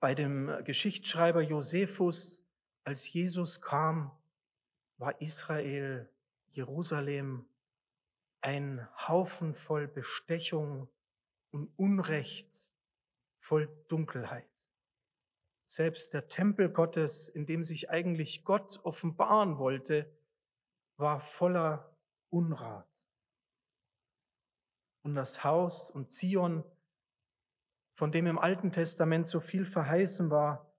bei 0.01 0.15
dem 0.15 0.53
Geschichtsschreiber 0.65 1.41
Josephus, 1.41 2.45
als 2.85 3.11
Jesus 3.11 3.61
kam, 3.61 4.11
war 4.99 5.21
Israel, 5.21 6.11
Jerusalem 6.51 7.47
ein 8.41 8.89
Haufen 9.09 9.55
voll 9.55 9.87
Bestechung 9.87 10.89
und 11.53 11.73
Unrecht, 11.79 12.61
voll 13.39 13.69
Dunkelheit. 13.89 14.49
Selbst 15.67 16.13
der 16.13 16.29
Tempel 16.29 16.69
Gottes, 16.69 17.29
in 17.29 17.47
dem 17.47 17.63
sich 17.63 17.89
eigentlich 17.89 18.45
Gott 18.45 18.81
offenbaren 18.83 19.59
wollte, 19.59 20.13
war 20.97 21.21
voller 21.21 21.97
Unrat. 22.31 22.89
Und 25.03 25.15
das 25.15 25.45
Haus 25.45 25.91
und 25.91 26.11
Zion, 26.11 26.65
von 27.95 28.13
dem 28.13 28.27
im 28.27 28.39
Alten 28.39 28.73
Testament 28.73 29.27
so 29.27 29.41
viel 29.41 29.65
verheißen 29.67 30.31
war, 30.31 30.73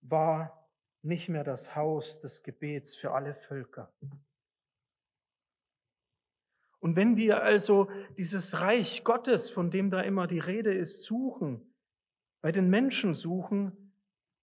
war 0.00 0.68
nicht 1.02 1.28
mehr 1.28 1.44
das 1.44 1.74
Haus 1.76 2.20
des 2.20 2.42
Gebets 2.42 2.94
für 2.96 3.12
alle 3.12 3.34
Völker. 3.34 3.92
Und 6.80 6.96
wenn 6.96 7.16
wir 7.16 7.42
also 7.42 7.90
dieses 8.16 8.60
Reich 8.60 9.04
Gottes, 9.04 9.50
von 9.50 9.70
dem 9.70 9.90
da 9.90 10.00
immer 10.00 10.26
die 10.26 10.38
Rede 10.38 10.72
ist, 10.72 11.04
suchen, 11.04 11.74
bei 12.40 12.52
den 12.52 12.70
Menschen 12.70 13.14
suchen, 13.14 13.92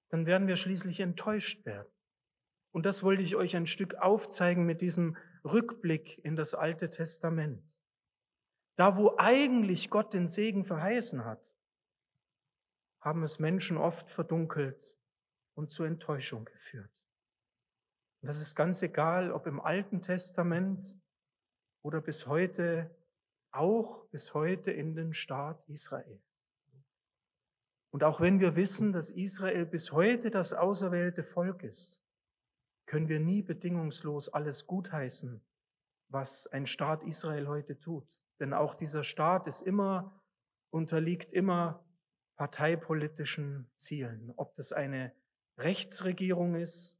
dann 0.10 0.26
werden 0.26 0.48
wir 0.48 0.58
schließlich 0.58 1.00
enttäuscht 1.00 1.66
werden. 1.66 1.88
Und 2.72 2.86
das 2.86 3.04
wollte 3.04 3.24
ich 3.24 3.38
euch 3.38 3.56
ein 3.56 3.68
Stück 3.68 3.96
aufzeigen 3.96 4.66
mit 4.66 4.82
diesem 4.82 5.16
Rückblick 5.46 6.20
in 6.26 6.36
das 6.36 6.56
Alte 6.56 6.90
Testament. 6.90 7.64
Da, 8.76 8.98
wo 8.98 9.16
eigentlich 9.18 9.90
Gott 9.90 10.14
den 10.14 10.28
Segen 10.28 10.66
verheißen 10.66 11.24
hat, 11.24 11.40
haben 13.06 13.22
es 13.22 13.38
Menschen 13.38 13.78
oft 13.78 14.10
verdunkelt 14.10 14.98
und 15.54 15.70
zur 15.70 15.86
Enttäuschung 15.86 16.44
geführt. 16.44 16.92
Und 18.22 18.28
das 18.28 18.42
ist 18.42 18.56
ganz 18.56 18.82
egal, 18.82 19.32
ob 19.32 19.46
im 19.46 19.62
Alten 19.62 20.02
Testament 20.02 21.00
oder 21.84 22.02
bis 22.02 22.26
heute, 22.26 22.90
auch 23.52 24.08
bis 24.08 24.34
heute 24.34 24.72
in 24.72 24.96
den 24.96 25.14
Staat 25.14 25.64
Israel. 25.70 26.20
Und 27.92 28.04
auch 28.04 28.20
wenn 28.20 28.40
wir 28.40 28.56
wissen, 28.56 28.92
dass 28.92 29.12
Israel 29.12 29.68
bis 29.68 29.92
heute 29.92 30.32
das 30.32 30.54
auserwählte 30.54 31.24
Volk 31.24 31.62
ist, 31.62 32.02
können 32.88 33.08
wir 33.08 33.20
nie 33.20 33.44
bedingungslos 33.44 34.30
alles 34.30 34.66
gutheißen, 34.66 35.46
was 36.10 36.48
ein 36.48 36.66
Staat 36.66 37.04
Israel 37.04 37.48
heute 37.48 37.80
tut. 37.80 38.20
Denn 38.40 38.52
auch 38.52 38.74
dieser 38.74 39.04
Staat 39.04 39.46
ist 39.46 39.62
immer, 39.62 40.20
unterliegt 40.72 41.32
immer 41.32 41.85
parteipolitischen 42.36 43.70
Zielen. 43.76 44.34
Ob 44.36 44.56
das 44.56 44.72
eine 44.72 45.14
Rechtsregierung 45.58 46.56
ist, 46.56 46.98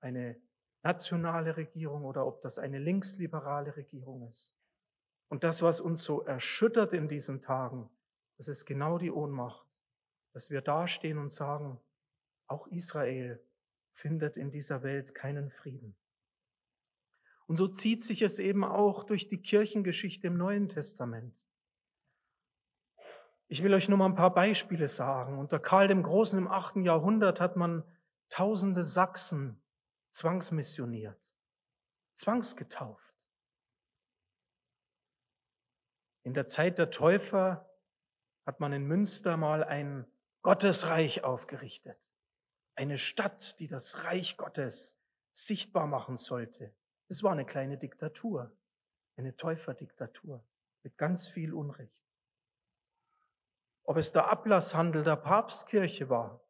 eine 0.00 0.40
nationale 0.82 1.56
Regierung 1.56 2.04
oder 2.04 2.26
ob 2.26 2.42
das 2.42 2.58
eine 2.58 2.78
linksliberale 2.78 3.76
Regierung 3.76 4.28
ist. 4.28 4.54
Und 5.28 5.44
das, 5.44 5.62
was 5.62 5.80
uns 5.80 6.02
so 6.02 6.22
erschüttert 6.22 6.92
in 6.92 7.08
diesen 7.08 7.40
Tagen, 7.40 7.88
das 8.36 8.48
ist 8.48 8.64
genau 8.64 8.98
die 8.98 9.10
Ohnmacht 9.10 9.66
dass 10.32 10.50
wir 10.50 10.62
dastehen 10.62 11.18
und 11.18 11.30
sagen, 11.30 11.78
auch 12.46 12.66
Israel 12.68 13.40
findet 13.90 14.36
in 14.36 14.50
dieser 14.50 14.82
Welt 14.82 15.14
keinen 15.14 15.50
Frieden. 15.50 15.94
Und 17.46 17.56
so 17.56 17.68
zieht 17.68 18.02
sich 18.02 18.22
es 18.22 18.38
eben 18.38 18.64
auch 18.64 19.04
durch 19.04 19.28
die 19.28 19.42
Kirchengeschichte 19.42 20.26
im 20.26 20.36
Neuen 20.36 20.68
Testament. 20.68 21.34
Ich 23.52 23.62
will 23.62 23.74
euch 23.74 23.86
nur 23.86 23.98
mal 23.98 24.06
ein 24.06 24.14
paar 24.14 24.32
Beispiele 24.32 24.88
sagen. 24.88 25.38
Unter 25.38 25.60
Karl 25.60 25.86
dem 25.86 26.02
Großen 26.02 26.38
im 26.38 26.48
8. 26.48 26.76
Jahrhundert 26.76 27.38
hat 27.38 27.54
man 27.54 27.84
tausende 28.30 28.82
Sachsen 28.82 29.62
zwangsmissioniert, 30.10 31.20
zwangsgetauft. 32.14 33.14
In 36.22 36.32
der 36.32 36.46
Zeit 36.46 36.78
der 36.78 36.90
Täufer 36.90 37.70
hat 38.46 38.58
man 38.58 38.72
in 38.72 38.86
Münster 38.86 39.36
mal 39.36 39.62
ein 39.62 40.06
Gottes 40.40 40.86
Reich 40.86 41.22
aufgerichtet. 41.22 41.98
Eine 42.74 42.96
Stadt, 42.96 43.60
die 43.60 43.68
das 43.68 44.02
Reich 44.04 44.38
Gottes 44.38 44.98
sichtbar 45.34 45.86
machen 45.86 46.16
sollte. 46.16 46.74
Es 47.08 47.22
war 47.22 47.32
eine 47.32 47.44
kleine 47.44 47.76
Diktatur, 47.76 48.56
eine 49.18 49.36
Täuferdiktatur 49.36 50.42
mit 50.82 50.96
ganz 50.96 51.28
viel 51.28 51.52
Unrecht. 51.52 52.01
Ob 53.84 53.96
es 53.96 54.12
der 54.12 54.28
Ablasshandel 54.28 55.02
der 55.02 55.16
Papstkirche 55.16 56.08
war 56.08 56.40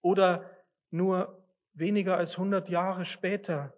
oder 0.00 0.50
nur 0.90 1.44
weniger 1.72 2.16
als 2.16 2.32
100 2.32 2.68
Jahre 2.68 3.04
später, 3.04 3.72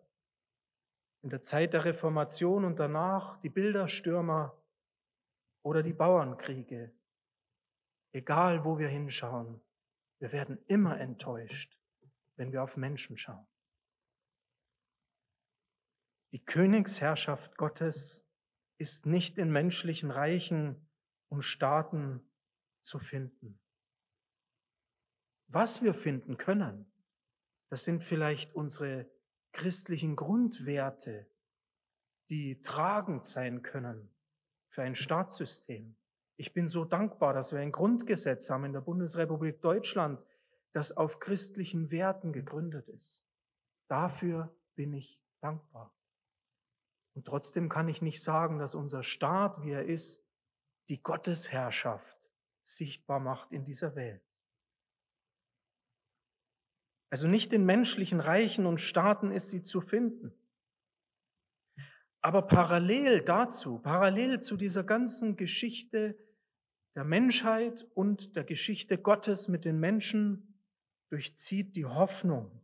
in 1.22 1.30
der 1.30 1.40
Zeit 1.40 1.72
der 1.72 1.84
Reformation 1.84 2.64
und 2.64 2.78
danach 2.78 3.40
die 3.40 3.48
Bilderstürmer 3.48 4.56
oder 5.62 5.82
die 5.82 5.92
Bauernkriege, 5.92 6.92
Egal, 8.14 8.64
wo 8.64 8.78
wir 8.78 8.86
hinschauen, 8.86 9.60
wir 10.20 10.30
werden 10.30 10.64
immer 10.68 11.00
enttäuscht, 11.00 11.80
wenn 12.36 12.52
wir 12.52 12.62
auf 12.62 12.76
Menschen 12.76 13.18
schauen. 13.18 13.44
Die 16.30 16.44
Königsherrschaft 16.44 17.56
Gottes 17.56 18.24
ist 18.78 19.04
nicht 19.04 19.36
in 19.36 19.50
menschlichen 19.50 20.12
Reichen 20.12 20.88
und 21.28 21.42
Staaten 21.42 22.22
zu 22.84 22.98
finden. 22.98 23.58
Was 25.48 25.82
wir 25.82 25.94
finden 25.94 26.36
können, 26.36 26.86
das 27.70 27.84
sind 27.84 28.04
vielleicht 28.04 28.54
unsere 28.54 29.10
christlichen 29.52 30.16
Grundwerte, 30.16 31.26
die 32.28 32.60
tragend 32.62 33.26
sein 33.26 33.62
können 33.62 34.10
für 34.68 34.82
ein 34.82 34.96
Staatssystem. 34.96 35.96
Ich 36.36 36.52
bin 36.52 36.68
so 36.68 36.84
dankbar, 36.84 37.32
dass 37.32 37.52
wir 37.52 37.60
ein 37.60 37.72
Grundgesetz 37.72 38.50
haben 38.50 38.64
in 38.64 38.72
der 38.72 38.80
Bundesrepublik 38.80 39.60
Deutschland, 39.60 40.20
das 40.72 40.96
auf 40.96 41.20
christlichen 41.20 41.90
Werten 41.90 42.32
gegründet 42.32 42.88
ist. 42.88 43.24
Dafür 43.88 44.54
bin 44.74 44.92
ich 44.92 45.20
dankbar. 45.40 45.94
Und 47.14 47.26
trotzdem 47.26 47.68
kann 47.68 47.88
ich 47.88 48.02
nicht 48.02 48.22
sagen, 48.22 48.58
dass 48.58 48.74
unser 48.74 49.04
Staat, 49.04 49.62
wie 49.62 49.70
er 49.70 49.84
ist, 49.84 50.20
die 50.88 51.00
Gottesherrschaft 51.00 52.18
sichtbar 52.64 53.20
macht 53.20 53.52
in 53.52 53.64
dieser 53.64 53.94
Welt. 53.94 54.22
Also 57.10 57.28
nicht 57.28 57.52
in 57.52 57.64
menschlichen 57.64 58.18
Reichen 58.18 58.66
und 58.66 58.80
Staaten 58.80 59.30
ist 59.30 59.50
sie 59.50 59.62
zu 59.62 59.80
finden. 59.80 60.32
Aber 62.20 62.42
parallel 62.42 63.20
dazu, 63.20 63.78
parallel 63.78 64.40
zu 64.40 64.56
dieser 64.56 64.82
ganzen 64.82 65.36
Geschichte 65.36 66.18
der 66.96 67.04
Menschheit 67.04 67.86
und 67.94 68.34
der 68.34 68.44
Geschichte 68.44 68.98
Gottes 68.98 69.46
mit 69.46 69.64
den 69.64 69.78
Menschen, 69.78 70.58
durchzieht 71.10 71.76
die 71.76 71.84
Hoffnung. 71.84 72.62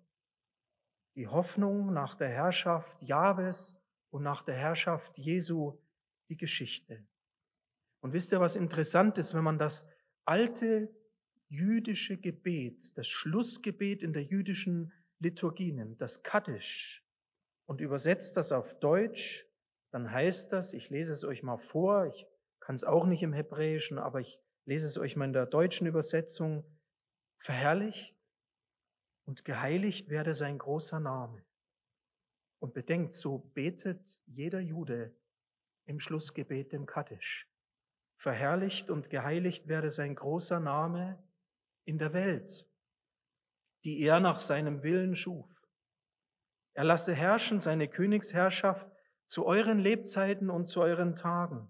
Die 1.14 1.28
Hoffnung 1.28 1.92
nach 1.92 2.14
der 2.14 2.28
Herrschaft 2.28 3.00
Jahwes 3.02 3.76
und 4.10 4.22
nach 4.22 4.42
der 4.42 4.56
Herrschaft 4.56 5.16
Jesu 5.18 5.78
die 6.28 6.36
Geschichte. 6.36 7.06
Und 8.00 8.12
wisst 8.12 8.32
ihr, 8.32 8.40
was 8.40 8.56
interessant 8.56 9.18
ist, 9.18 9.34
wenn 9.34 9.44
man 9.44 9.58
das 9.58 9.86
alte 10.24 10.88
jüdische 11.48 12.16
Gebet, 12.16 12.96
das 12.96 13.08
Schlussgebet 13.08 14.02
in 14.02 14.12
der 14.12 14.22
jüdischen 14.22 14.92
Liturgie 15.18 15.72
nimmt, 15.72 16.00
das 16.00 16.22
Kaddisch, 16.22 17.04
und 17.66 17.80
übersetzt 17.80 18.36
das 18.36 18.50
auf 18.50 18.78
Deutsch, 18.80 19.46
dann 19.92 20.10
heißt 20.10 20.52
das, 20.52 20.72
ich 20.72 20.90
lese 20.90 21.12
es 21.12 21.24
euch 21.24 21.42
mal 21.42 21.58
vor, 21.58 22.06
ich 22.06 22.26
kann 22.58 22.74
es 22.74 22.84
auch 22.84 23.06
nicht 23.06 23.22
im 23.22 23.32
Hebräischen, 23.32 23.98
aber 23.98 24.20
ich 24.20 24.40
lese 24.64 24.86
es 24.86 24.98
euch 24.98 25.16
mal 25.16 25.26
in 25.26 25.32
der 25.32 25.46
deutschen 25.46 25.86
Übersetzung, 25.86 26.64
verherrlicht 27.38 28.14
und 29.24 29.44
geheiligt 29.44 30.08
werde 30.08 30.34
sein 30.34 30.58
großer 30.58 31.00
Name. 31.00 31.44
Und 32.60 32.74
bedenkt, 32.74 33.14
so 33.14 33.38
betet 33.38 34.20
jeder 34.26 34.60
Jude 34.60 35.14
im 35.86 35.98
Schlussgebet 35.98 36.72
dem 36.72 36.86
Kaddisch. 36.86 37.49
Verherrlicht 38.20 38.90
und 38.90 39.08
geheiligt 39.08 39.66
werde 39.66 39.90
sein 39.90 40.14
großer 40.14 40.60
Name 40.60 41.18
in 41.86 41.96
der 41.96 42.12
Welt, 42.12 42.68
die 43.82 43.98
er 44.02 44.20
nach 44.20 44.38
seinem 44.38 44.82
Willen 44.82 45.16
schuf. 45.16 45.66
Er 46.74 46.84
lasse 46.84 47.14
herrschen 47.14 47.60
seine 47.60 47.88
Königsherrschaft 47.88 48.86
zu 49.26 49.46
euren 49.46 49.78
Lebzeiten 49.78 50.50
und 50.50 50.66
zu 50.66 50.82
euren 50.82 51.16
Tagen 51.16 51.66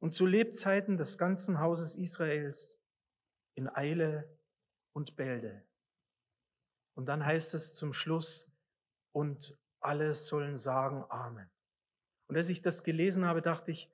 und 0.00 0.12
zu 0.12 0.26
Lebzeiten 0.26 0.96
des 0.96 1.16
ganzen 1.16 1.60
Hauses 1.60 1.94
Israels 1.94 2.76
in 3.54 3.68
Eile 3.68 4.36
und 4.94 5.14
Bälde. 5.14 5.64
Und 6.94 7.06
dann 7.06 7.24
heißt 7.24 7.54
es 7.54 7.72
zum 7.72 7.94
Schluss, 7.94 8.50
und 9.12 9.56
alle 9.78 10.14
sollen 10.14 10.58
sagen 10.58 11.04
Amen. 11.08 11.48
Und 12.26 12.36
als 12.36 12.48
ich 12.48 12.62
das 12.62 12.82
gelesen 12.82 13.26
habe, 13.26 13.42
dachte 13.42 13.70
ich, 13.70 13.88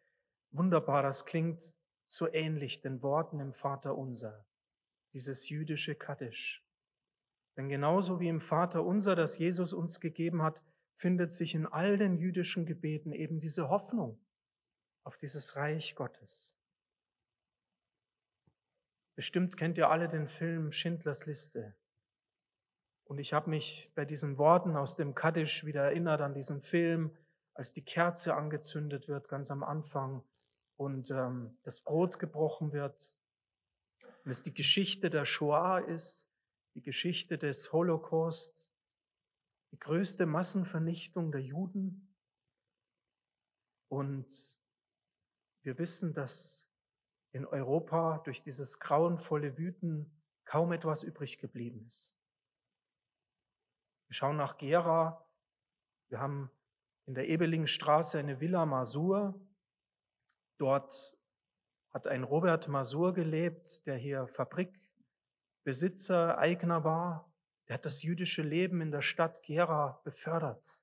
wunderbar, 0.51 1.03
das 1.03 1.27
klingt 1.27 1.71
so 2.11 2.31
ähnlich 2.33 2.81
den 2.81 3.03
Worten 3.03 3.39
im 3.39 3.53
Vater 3.53 3.97
unser, 3.97 4.45
dieses 5.13 5.49
jüdische 5.49 5.95
Kaddisch. 5.95 6.67
Denn 7.57 7.69
genauso 7.69 8.19
wie 8.19 8.29
im 8.29 8.41
Vater 8.41 8.85
unser, 8.85 9.15
das 9.15 9.39
Jesus 9.39 9.73
uns 9.73 10.01
gegeben 10.01 10.43
hat, 10.43 10.61
findet 10.95 11.31
sich 11.31 11.55
in 11.55 11.67
all 11.67 11.99
den 11.99 12.19
jüdischen 12.19 12.67
Gebeten 12.67 13.13
eben 13.13 13.39
diese 13.39 13.69
Hoffnung 13.69 14.19
auf 15.05 15.19
dieses 15.19 15.55
Reich 15.55 15.95
Gottes. 15.95 16.57
Bestimmt 19.15 19.57
kennt 19.57 19.79
ihr 19.79 19.89
alle 19.89 20.09
den 20.09 20.27
Film 20.27 20.73
Schindlers 20.73 21.27
Liste. 21.27 21.77
Und 23.05 23.19
ich 23.19 23.33
habe 23.33 23.51
mich 23.51 23.93
bei 23.95 24.05
diesen 24.05 24.37
Worten 24.37 24.77
aus 24.77 24.97
dem 24.97 25.15
Kaddisch 25.15 25.65
wieder 25.65 25.85
erinnert 25.85 26.23
an 26.23 26.35
diesen 26.35 26.61
Film, 26.61 27.17
als 27.55 27.73
die 27.73 27.85
Kerze 27.85 28.35
angezündet 28.35 29.07
wird, 29.07 29.29
ganz 29.29 29.51
am 29.51 29.63
Anfang, 29.63 30.25
und 30.81 31.11
ähm, 31.11 31.59
das 31.63 31.81
Brot 31.81 32.19
gebrochen 32.19 32.73
wird. 32.73 33.15
Und 34.25 34.31
es 34.31 34.41
die 34.41 34.55
Geschichte 34.55 35.11
der 35.11 35.27
Shoah 35.27 35.79
ist, 35.81 36.27
die 36.75 36.81
Geschichte 36.81 37.37
des 37.37 37.71
Holocaust, 37.71 38.67
die 39.73 39.79
größte 39.79 40.25
Massenvernichtung 40.25 41.33
der 41.33 41.43
Juden. 41.43 42.17
Und 43.89 44.57
wir 45.65 45.77
wissen, 45.77 46.15
dass 46.15 46.67
in 47.33 47.45
Europa 47.45 48.23
durch 48.25 48.43
dieses 48.43 48.79
grauenvolle 48.79 49.59
Wüten 49.59 50.19
kaum 50.47 50.73
etwas 50.73 51.03
übrig 51.03 51.37
geblieben 51.41 51.85
ist. 51.89 52.17
Wir 54.09 54.15
schauen 54.15 54.39
nach 54.39 54.57
Gera. 54.57 55.29
Wir 56.09 56.21
haben 56.21 56.51
in 57.05 57.15
der 57.15 57.29
Ebelingstraße 57.29 58.19
eine 58.19 58.41
Villa 58.41 58.65
Masur. 58.65 59.39
Dort 60.61 61.17
hat 61.93 62.07
ein 62.07 62.23
Robert 62.23 62.69
Masur 62.69 63.15
gelebt, 63.15 63.85
der 63.87 63.97
hier 63.97 64.27
Fabrikbesitzer, 64.27 66.39
Eigner 66.39 66.85
war. 66.85 67.33
Der 67.69 67.75
hat 67.75 67.87
das 67.87 68.03
jüdische 68.03 68.43
Leben 68.43 68.81
in 68.81 68.91
der 68.91 69.03
Stadt 69.03 69.43
Gera 69.43 70.01
befördert. 70.05 70.81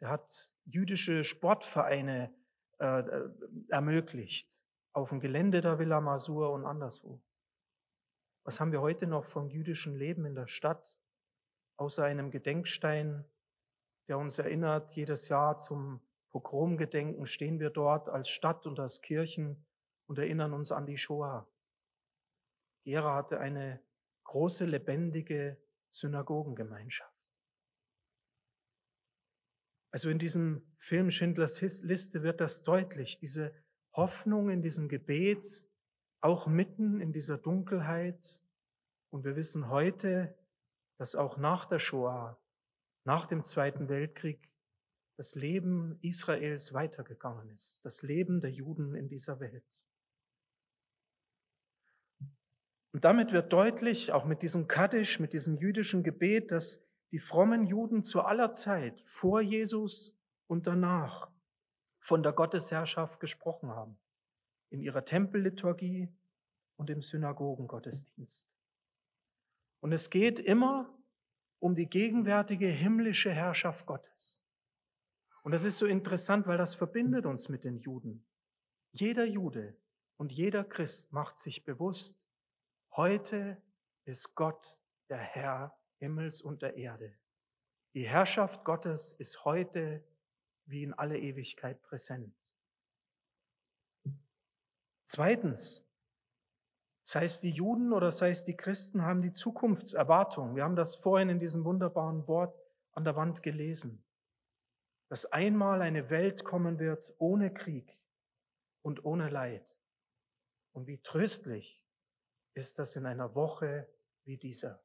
Der 0.00 0.10
hat 0.10 0.50
jüdische 0.64 1.24
Sportvereine 1.24 2.34
äh, 2.78 3.02
ermöglicht 3.68 4.48
auf 4.92 5.08
dem 5.08 5.20
Gelände 5.20 5.60
der 5.60 5.78
Villa 5.78 6.00
Masur 6.00 6.52
und 6.52 6.66
anderswo. 6.66 7.20
Was 8.44 8.60
haben 8.60 8.72
wir 8.72 8.80
heute 8.80 9.06
noch 9.06 9.24
vom 9.24 9.48
jüdischen 9.48 9.96
Leben 9.96 10.26
in 10.26 10.34
der 10.34 10.48
Stadt? 10.48 10.96
außer 11.76 12.04
einem 12.04 12.30
Gedenkstein, 12.30 13.24
der 14.08 14.18
uns 14.18 14.38
erinnert, 14.38 14.94
jedes 14.94 15.28
Jahr 15.28 15.58
zum 15.58 16.00
Pogromgedenken 16.34 17.28
stehen 17.28 17.60
wir 17.60 17.70
dort 17.70 18.08
als 18.08 18.28
Stadt 18.28 18.66
und 18.66 18.80
als 18.80 19.00
Kirchen 19.00 19.64
und 20.08 20.18
erinnern 20.18 20.52
uns 20.52 20.72
an 20.72 20.84
die 20.84 20.98
Shoah. 20.98 21.48
Gera 22.82 23.14
hatte 23.14 23.38
eine 23.38 23.80
große, 24.24 24.64
lebendige 24.64 25.62
Synagogengemeinschaft. 25.92 27.14
Also 29.92 30.10
in 30.10 30.18
diesem 30.18 30.66
Film 30.76 31.12
Schindlers 31.12 31.60
Liste 31.60 32.24
wird 32.24 32.40
das 32.40 32.64
deutlich, 32.64 33.20
diese 33.20 33.54
Hoffnung 33.92 34.50
in 34.50 34.60
diesem 34.60 34.88
Gebet, 34.88 35.64
auch 36.20 36.48
mitten 36.48 37.00
in 37.00 37.12
dieser 37.12 37.38
Dunkelheit. 37.38 38.40
Und 39.10 39.24
wir 39.24 39.36
wissen 39.36 39.68
heute, 39.68 40.36
dass 40.98 41.14
auch 41.14 41.36
nach 41.36 41.66
der 41.66 41.78
Shoah, 41.78 42.42
nach 43.04 43.26
dem 43.26 43.44
Zweiten 43.44 43.88
Weltkrieg, 43.88 44.50
das 45.16 45.34
Leben 45.34 45.98
Israels 46.02 46.72
weitergegangen 46.72 47.50
ist, 47.50 47.84
das 47.84 48.02
Leben 48.02 48.40
der 48.40 48.50
Juden 48.50 48.94
in 48.94 49.08
dieser 49.08 49.40
Welt. 49.40 49.64
Und 52.92 53.04
damit 53.04 53.32
wird 53.32 53.52
deutlich, 53.52 54.12
auch 54.12 54.24
mit 54.24 54.42
diesem 54.42 54.68
Kaddisch, 54.68 55.18
mit 55.18 55.32
diesem 55.32 55.56
jüdischen 55.56 56.04
Gebet, 56.04 56.52
dass 56.52 56.80
die 57.10 57.18
frommen 57.18 57.66
Juden 57.66 58.04
zu 58.04 58.22
aller 58.22 58.52
Zeit, 58.52 59.00
vor 59.02 59.40
Jesus 59.40 60.16
und 60.46 60.66
danach, 60.66 61.28
von 61.98 62.22
der 62.22 62.32
Gottesherrschaft 62.32 63.18
gesprochen 63.18 63.70
haben, 63.70 63.98
in 64.70 64.80
ihrer 64.80 65.04
Tempelliturgie 65.04 66.08
und 66.76 66.90
im 66.90 67.02
Synagogengottesdienst. 67.02 68.46
Und 69.80 69.92
es 69.92 70.10
geht 70.10 70.38
immer 70.38 70.92
um 71.58 71.74
die 71.74 71.88
gegenwärtige 71.88 72.68
himmlische 72.68 73.32
Herrschaft 73.32 73.86
Gottes. 73.86 74.43
Und 75.44 75.52
das 75.52 75.62
ist 75.62 75.78
so 75.78 75.86
interessant, 75.86 76.48
weil 76.48 76.58
das 76.58 76.74
verbindet 76.74 77.26
uns 77.26 77.48
mit 77.48 77.62
den 77.62 77.78
Juden. 77.78 78.26
Jeder 78.90 79.24
Jude 79.24 79.76
und 80.16 80.32
jeder 80.32 80.64
Christ 80.64 81.12
macht 81.12 81.38
sich 81.38 81.64
bewusst, 81.64 82.16
heute 82.96 83.62
ist 84.04 84.34
Gott 84.34 84.76
der 85.08 85.18
Herr 85.18 85.78
Himmels 85.98 86.42
und 86.42 86.62
der 86.62 86.76
Erde. 86.76 87.16
Die 87.92 88.08
Herrschaft 88.08 88.64
Gottes 88.64 89.12
ist 89.12 89.44
heute 89.44 90.02
wie 90.66 90.82
in 90.82 90.92
alle 90.92 91.18
Ewigkeit 91.18 91.80
präsent. 91.82 92.34
Zweitens, 95.04 95.84
Sei 97.06 97.26
es 97.26 97.38
die 97.38 97.50
Juden 97.50 97.92
oder 97.92 98.10
sei 98.12 98.30
es 98.30 98.44
die 98.44 98.56
Christen, 98.56 99.02
haben 99.02 99.20
die 99.20 99.32
Zukunftserwartung. 99.32 100.56
Wir 100.56 100.64
haben 100.64 100.74
das 100.74 100.96
vorhin 100.96 101.28
in 101.28 101.38
diesem 101.38 101.64
wunderbaren 101.64 102.26
Wort 102.26 102.58
an 102.92 103.04
der 103.04 103.14
Wand 103.14 103.42
gelesen. 103.42 104.02
Dass 105.14 105.26
einmal 105.26 105.80
eine 105.80 106.10
Welt 106.10 106.44
kommen 106.44 106.80
wird 106.80 107.14
ohne 107.18 107.54
Krieg 107.54 107.96
und 108.82 109.04
ohne 109.04 109.28
Leid. 109.28 109.64
Und 110.72 110.88
wie 110.88 110.98
tröstlich 110.98 111.80
ist 112.54 112.80
das 112.80 112.96
in 112.96 113.06
einer 113.06 113.36
Woche 113.36 113.88
wie 114.24 114.36
dieser. 114.36 114.82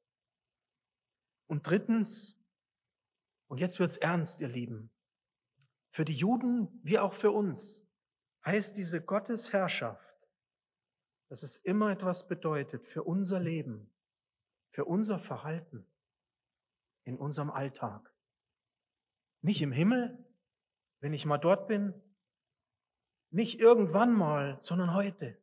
Und 1.47 1.65
drittens, 1.65 2.39
Und 3.47 3.57
jetzt 3.57 3.79
wird's 3.79 3.97
ernst, 3.97 4.39
ihr 4.41 4.49
Lieben. 4.49 4.91
Für 5.89 6.05
die 6.05 6.13
Juden 6.13 6.79
wie 6.83 6.99
auch 6.99 7.13
für 7.13 7.31
uns 7.31 7.83
heißt 8.45 8.77
diese 8.77 9.01
Gottesherrschaft, 9.01 10.15
dass 11.29 11.41
es 11.41 11.57
immer 11.57 11.89
etwas 11.89 12.27
bedeutet 12.27 12.85
für 12.85 13.01
unser 13.01 13.39
Leben, 13.39 13.91
für 14.69 14.85
unser 14.85 15.17
Verhalten 15.17 15.87
in 17.03 17.17
unserem 17.17 17.49
Alltag. 17.49 18.08
Nicht 19.41 19.61
im 19.61 19.71
Himmel, 19.71 20.17
wenn 20.99 21.13
ich 21.13 21.25
mal 21.25 21.37
dort 21.37 21.67
bin, 21.67 21.93
nicht 23.31 23.59
irgendwann 23.59 24.13
mal, 24.13 24.57
sondern 24.61 24.93
heute. 24.93 25.37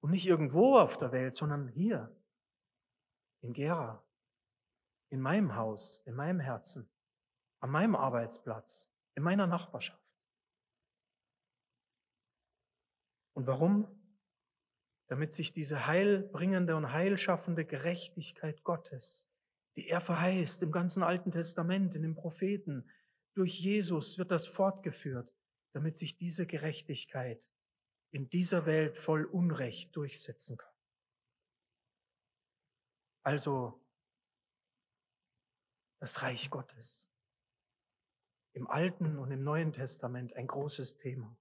Und 0.00 0.10
nicht 0.10 0.26
irgendwo 0.26 0.78
auf 0.78 0.98
der 0.98 1.12
Welt, 1.12 1.34
sondern 1.34 1.68
hier, 1.68 2.14
in 3.40 3.52
Gera, 3.52 4.04
in 5.10 5.20
meinem 5.20 5.56
Haus, 5.56 6.02
in 6.06 6.14
meinem 6.14 6.40
Herzen, 6.40 6.88
an 7.60 7.70
meinem 7.70 7.96
Arbeitsplatz, 7.96 8.90
in 9.14 9.22
meiner 9.22 9.46
Nachbarschaft. 9.46 10.14
Und 13.34 13.46
warum? 13.46 13.86
Damit 15.08 15.32
sich 15.32 15.52
diese 15.52 15.86
heilbringende 15.86 16.76
und 16.76 16.92
heilschaffende 16.92 17.64
Gerechtigkeit 17.64 18.62
Gottes, 18.62 19.28
die 19.76 19.88
er 19.88 20.00
verheißt 20.00 20.62
im 20.62 20.72
ganzen 20.72 21.02
Alten 21.02 21.32
Testament, 21.32 21.94
in 21.94 22.02
den 22.02 22.14
Propheten, 22.14 22.88
durch 23.34 23.58
Jesus 23.58 24.18
wird 24.18 24.30
das 24.30 24.46
fortgeführt, 24.46 25.32
damit 25.72 25.96
sich 25.96 26.16
diese 26.16 26.46
Gerechtigkeit 26.46 27.42
in 28.12 28.30
dieser 28.30 28.64
Welt 28.64 28.96
voll 28.96 29.24
Unrecht 29.24 29.94
durchsetzen 29.96 30.56
kann. 30.56 30.72
Also 33.24 33.80
das 35.98 36.22
Reich 36.22 36.50
Gottes. 36.50 37.10
Im 38.52 38.68
Alten 38.68 39.18
und 39.18 39.32
im 39.32 39.42
Neuen 39.42 39.72
Testament 39.72 40.36
ein 40.36 40.46
großes 40.46 40.98
Thema. 40.98 41.36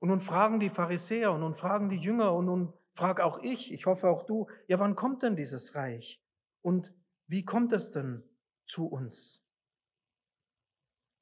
Und 0.00 0.08
nun 0.08 0.20
fragen 0.20 0.58
die 0.58 0.70
Pharisäer 0.70 1.30
und 1.32 1.40
nun 1.40 1.54
fragen 1.54 1.90
die 1.90 1.98
Jünger 1.98 2.34
und 2.34 2.46
nun 2.46 2.72
frag 2.94 3.20
auch 3.20 3.38
ich, 3.42 3.72
ich 3.72 3.86
hoffe 3.86 4.08
auch 4.08 4.24
du, 4.24 4.48
ja, 4.66 4.78
wann 4.80 4.96
kommt 4.96 5.22
denn 5.22 5.36
dieses 5.36 5.74
Reich? 5.74 6.20
Und 6.66 6.92
wie 7.28 7.44
kommt 7.44 7.72
es 7.72 7.92
denn 7.92 8.24
zu 8.66 8.88
uns? 8.88 9.40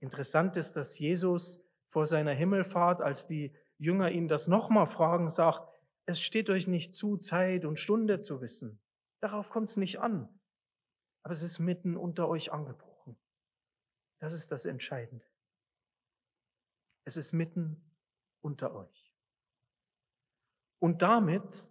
Interessant 0.00 0.56
ist, 0.56 0.72
dass 0.72 0.98
Jesus 0.98 1.62
vor 1.88 2.06
seiner 2.06 2.32
Himmelfahrt, 2.32 3.02
als 3.02 3.26
die 3.26 3.54
Jünger 3.76 4.10
ihn 4.10 4.26
das 4.26 4.48
nochmal 4.48 4.86
fragen, 4.86 5.28
sagt, 5.28 5.68
es 6.06 6.22
steht 6.22 6.48
euch 6.48 6.66
nicht 6.66 6.94
zu, 6.94 7.18
Zeit 7.18 7.66
und 7.66 7.78
Stunde 7.78 8.20
zu 8.20 8.40
wissen. 8.40 8.80
Darauf 9.20 9.50
kommt 9.50 9.68
es 9.68 9.76
nicht 9.76 10.00
an. 10.00 10.30
Aber 11.22 11.34
es 11.34 11.42
ist 11.42 11.58
mitten 11.58 11.98
unter 11.98 12.26
euch 12.26 12.50
angebrochen. 12.50 13.18
Das 14.20 14.32
ist 14.32 14.50
das 14.50 14.64
Entscheidende. 14.64 15.26
Es 17.04 17.18
ist 17.18 17.34
mitten 17.34 17.94
unter 18.40 18.74
euch. 18.74 19.12
Und 20.78 21.02
damit, 21.02 21.68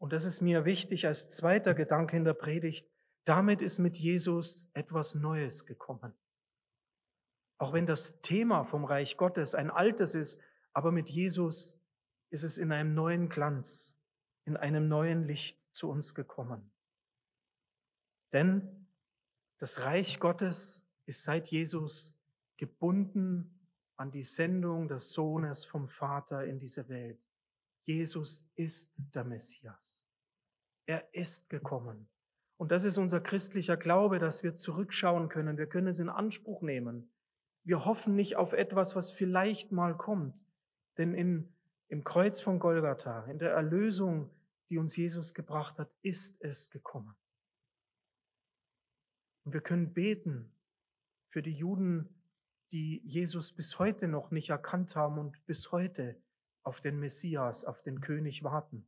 und 0.00 0.14
das 0.14 0.24
ist 0.24 0.40
mir 0.40 0.64
wichtig 0.64 1.06
als 1.06 1.28
zweiter 1.28 1.74
Gedanke 1.74 2.16
in 2.16 2.24
der 2.24 2.32
Predigt, 2.32 2.88
damit 3.26 3.60
ist 3.60 3.78
mit 3.78 3.98
Jesus 3.98 4.66
etwas 4.72 5.14
Neues 5.14 5.66
gekommen. 5.66 6.14
Auch 7.58 7.74
wenn 7.74 7.84
das 7.84 8.18
Thema 8.22 8.64
vom 8.64 8.86
Reich 8.86 9.18
Gottes 9.18 9.54
ein 9.54 9.70
altes 9.70 10.14
ist, 10.14 10.40
aber 10.72 10.90
mit 10.90 11.10
Jesus 11.10 11.78
ist 12.30 12.44
es 12.44 12.56
in 12.56 12.72
einem 12.72 12.94
neuen 12.94 13.28
Glanz, 13.28 13.94
in 14.46 14.56
einem 14.56 14.88
neuen 14.88 15.26
Licht 15.26 15.58
zu 15.72 15.90
uns 15.90 16.14
gekommen. 16.14 16.72
Denn 18.32 18.86
das 19.58 19.80
Reich 19.80 20.18
Gottes 20.18 20.82
ist 21.04 21.24
seit 21.24 21.48
Jesus 21.48 22.14
gebunden 22.56 23.68
an 23.96 24.10
die 24.10 24.24
Sendung 24.24 24.88
des 24.88 25.12
Sohnes 25.12 25.66
vom 25.66 25.88
Vater 25.88 26.46
in 26.46 26.58
diese 26.58 26.88
Welt. 26.88 27.20
Jesus 27.90 28.46
ist 28.54 28.92
der 28.96 29.24
Messias. 29.24 30.04
Er 30.86 31.12
ist 31.12 31.48
gekommen. 31.50 32.08
Und 32.56 32.70
das 32.70 32.84
ist 32.84 32.98
unser 32.98 33.20
christlicher 33.20 33.76
Glaube, 33.76 34.18
dass 34.18 34.42
wir 34.42 34.54
zurückschauen 34.54 35.28
können. 35.28 35.58
Wir 35.58 35.66
können 35.66 35.88
es 35.88 35.98
in 35.98 36.08
Anspruch 36.08 36.62
nehmen. 36.62 37.10
Wir 37.64 37.84
hoffen 37.84 38.14
nicht 38.14 38.36
auf 38.36 38.52
etwas, 38.52 38.94
was 38.94 39.10
vielleicht 39.10 39.72
mal 39.72 39.96
kommt. 39.96 40.34
Denn 40.98 41.14
in, 41.14 41.52
im 41.88 42.04
Kreuz 42.04 42.40
von 42.40 42.58
Golgatha, 42.58 43.24
in 43.26 43.38
der 43.38 43.52
Erlösung, 43.52 44.30
die 44.68 44.78
uns 44.78 44.96
Jesus 44.96 45.34
gebracht 45.34 45.78
hat, 45.78 45.90
ist 46.02 46.36
es 46.40 46.70
gekommen. 46.70 47.16
Und 49.44 49.52
wir 49.52 49.62
können 49.62 49.92
beten 49.92 50.52
für 51.28 51.42
die 51.42 51.54
Juden, 51.54 52.08
die 52.70 53.00
Jesus 53.04 53.52
bis 53.52 53.78
heute 53.78 54.06
noch 54.06 54.30
nicht 54.30 54.50
erkannt 54.50 54.94
haben 54.94 55.18
und 55.18 55.44
bis 55.46 55.72
heute 55.72 56.20
auf 56.62 56.80
den 56.80 56.98
Messias, 56.98 57.64
auf 57.64 57.82
den 57.82 58.00
König 58.00 58.42
warten, 58.42 58.86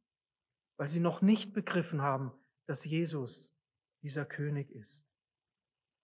weil 0.76 0.88
sie 0.88 1.00
noch 1.00 1.22
nicht 1.22 1.52
begriffen 1.52 2.02
haben, 2.02 2.32
dass 2.66 2.85
Jesus 2.85 3.52
dieser 4.02 4.24
König 4.24 4.70
ist. 4.70 5.04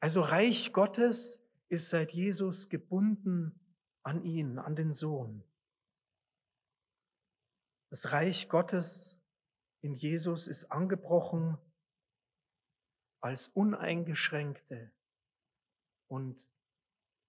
Also 0.01 0.21
Reich 0.21 0.73
Gottes 0.73 1.43
ist 1.69 1.91
seit 1.91 2.13
Jesus 2.13 2.69
gebunden 2.69 3.59
an 4.03 4.23
ihn, 4.23 4.59
an 4.59 4.77
den 4.77 4.93
Sohn. 4.93 5.43
Das 7.91 8.13
Reich 8.13 8.49
Gottes 8.49 9.19
in 9.81 9.95
Jesus 9.95 10.47
ist 10.47 10.71
angebrochen 10.71 11.59
als 13.21 13.49
uneingeschränkte 13.49 14.93
und 16.07 16.49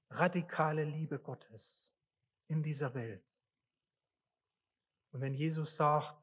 radikale 0.10 0.84
Liebe 0.84 1.20
Gottes 1.20 1.94
in 2.48 2.64
dieser 2.64 2.94
Welt. 2.94 3.29
Und 5.12 5.22
wenn 5.22 5.34
Jesus 5.34 5.76
sagt, 5.76 6.16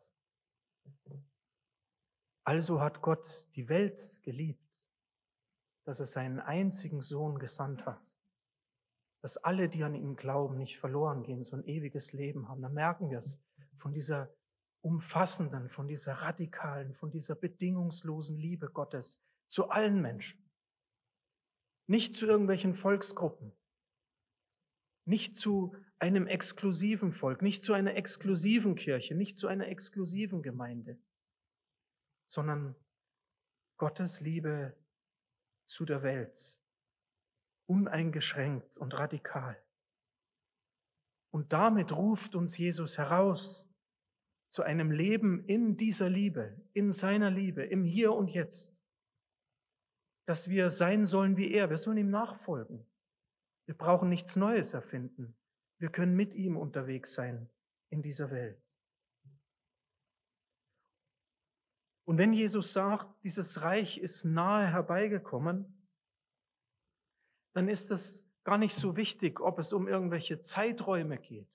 also 2.45 2.81
hat 2.81 3.03
Gott 3.03 3.47
die 3.57 3.69
Welt 3.69 4.09
geliebt, 4.23 4.63
dass 5.85 6.01
er 6.01 6.07
seinen 6.07 6.41
einzigen 6.41 7.03
Sohn 7.03 7.39
gesandt 7.39 7.85
hat, 7.87 8.01
dass 9.23 9.37
alle, 9.37 9.69
die 9.69 9.83
an 9.83 9.95
ihn 9.95 10.15
glauben, 10.15 10.57
nicht 10.57 10.79
verloren 10.79 11.25
gehen, 11.25 11.43
so 11.43 11.57
ein 11.57 11.65
ewiges 11.65 12.13
Leben 12.13 12.49
haben, 12.49 12.63
dann 12.63 12.75
merken 12.75 13.11
wir 13.11 13.19
es 13.19 13.37
von 13.77 13.93
dieser 13.93 14.33
umfassenden, 14.83 15.69
von 15.69 15.89
dieser 15.89 16.15
radikalen, 16.15 16.95
von 16.95 17.11
dieser 17.11 17.35
bedingungslosen 17.35 18.37
Liebe 18.37 18.71
Gottes 18.71 19.21
zu 19.49 19.69
allen 19.69 20.01
Menschen. 20.01 20.49
Nicht 21.89 22.15
zu 22.15 22.27
irgendwelchen 22.27 22.75
Volksgruppen, 22.75 23.53
nicht 25.07 25.37
zu 25.37 25.75
einem 25.99 26.27
exklusiven 26.27 27.13
Volk, 27.13 27.41
nicht 27.41 27.63
zu 27.63 27.73
einer 27.73 27.95
exklusiven 27.95 28.75
Kirche, 28.75 29.15
nicht 29.15 29.39
zu 29.39 29.47
einer 29.47 29.69
exklusiven 29.69 30.43
Gemeinde, 30.43 30.99
sondern 32.29 32.75
Gottes 33.79 34.21
Liebe 34.21 34.77
zu 35.67 35.85
der 35.85 36.03
Welt, 36.03 36.57
uneingeschränkt 37.67 38.77
und 38.79 38.95
radikal. 38.95 39.63
Und 41.31 41.53
damit 41.53 41.93
ruft 41.93 42.35
uns 42.35 42.57
Jesus 42.57 42.99
heraus 42.99 43.65
zu 44.51 44.63
einem 44.63 44.91
Leben 44.91 45.45
in 45.47 45.77
dieser 45.77 46.09
Liebe, 46.09 46.61
in 46.73 46.93
seiner 46.93 47.31
Liebe, 47.31 47.65
im 47.65 47.85
Hier 47.85 48.13
und 48.13 48.29
Jetzt, 48.29 48.75
dass 50.27 50.49
wir 50.49 50.71
sein 50.71 51.07
sollen 51.07 51.37
wie 51.37 51.53
er, 51.53 51.71
wir 51.71 51.79
sollen 51.79 51.99
ihm 51.99 52.11
nachfolgen. 52.11 52.85
Wir 53.67 53.77
brauchen 53.77 54.09
nichts 54.09 54.37
Neues 54.37 54.75
erfinden. 54.75 55.37
Wir 55.79 55.91
können 55.91 56.17
mit 56.17 56.35
ihm 56.35 56.57
unterwegs 56.57 57.13
sein 57.13 57.51
in 57.91 58.03
dieser 58.03 58.31
Welt. 58.31 58.61
Und 62.05 62.19
wenn 62.19 62.33
Jesus 62.33 62.73
sagt, 62.73 63.07
dieses 63.25 63.63
Reich 63.63 63.99
ist 63.99 64.25
nahe 64.25 64.69
herbeigekommen, 64.69 65.89
dann 67.53 67.69
ist 67.69 67.91
es 67.91 68.25
gar 68.45 68.59
nicht 68.59 68.77
so 68.77 68.97
wichtig, 68.97 69.41
ob 69.41 69.59
es 69.59 69.73
um 69.73 69.89
irgendwelche 69.89 70.41
Zeiträume 70.41 71.19
geht, 71.19 71.49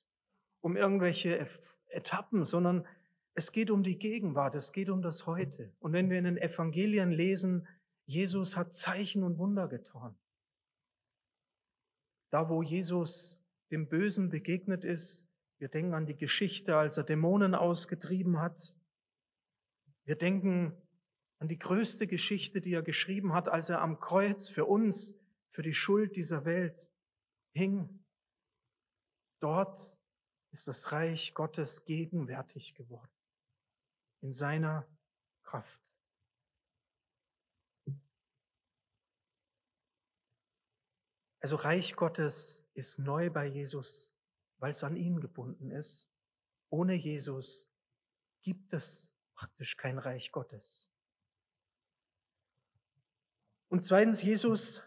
um 0.59 0.75
irgendwelche 0.75 1.47
Etappen, 1.87 2.43
sondern 2.43 2.85
es 3.33 3.53
geht 3.53 3.71
um 3.71 3.81
die 3.81 3.97
Gegenwart, 3.97 4.55
es 4.55 4.73
geht 4.73 4.89
um 4.89 5.01
das 5.01 5.25
Heute. 5.25 5.73
Und 5.79 5.93
wenn 5.93 6.09
wir 6.09 6.17
in 6.17 6.25
den 6.25 6.37
Evangelien 6.37 7.11
lesen, 7.11 7.65
Jesus 8.05 8.57
hat 8.57 8.73
Zeichen 8.73 9.23
und 9.23 9.37
Wunder 9.37 9.69
getan. 9.69 10.17
Da, 12.31 12.49
wo 12.49 12.63
Jesus 12.63 13.39
dem 13.69 13.87
Bösen 13.87 14.29
begegnet 14.29 14.83
ist, 14.83 15.27
wir 15.59 15.67
denken 15.67 15.93
an 15.93 16.07
die 16.07 16.17
Geschichte, 16.17 16.75
als 16.75 16.97
er 16.97 17.03
Dämonen 17.03 17.53
ausgetrieben 17.53 18.39
hat. 18.39 18.73
Wir 20.05 20.15
denken 20.15 20.75
an 21.37 21.47
die 21.47 21.59
größte 21.59 22.07
Geschichte, 22.07 22.61
die 22.61 22.73
er 22.73 22.81
geschrieben 22.81 23.33
hat, 23.33 23.47
als 23.47 23.69
er 23.69 23.81
am 23.81 23.99
Kreuz 23.99 24.49
für 24.49 24.65
uns, 24.65 25.13
für 25.49 25.61
die 25.61 25.73
Schuld 25.73 26.15
dieser 26.15 26.45
Welt 26.45 26.89
hing. 27.53 28.03
Dort 29.39 29.95
ist 30.51 30.67
das 30.67 30.91
Reich 30.91 31.33
Gottes 31.33 31.85
gegenwärtig 31.85 32.73
geworden. 32.73 33.11
In 34.21 34.33
seiner 34.33 34.87
Kraft. 35.43 35.90
Also 41.41 41.55
Reich 41.55 41.95
Gottes 41.95 42.63
ist 42.75 42.99
neu 42.99 43.29
bei 43.29 43.47
Jesus, 43.47 44.13
weil 44.59 44.71
es 44.71 44.83
an 44.83 44.95
ihn 44.95 45.19
gebunden 45.19 45.71
ist. 45.71 46.07
Ohne 46.69 46.93
Jesus 46.93 47.67
gibt 48.43 48.73
es 48.73 49.09
praktisch 49.35 49.75
kein 49.75 49.97
Reich 49.97 50.31
Gottes. 50.31 50.87
Und 53.69 53.85
zweitens, 53.85 54.21
Jesus 54.21 54.83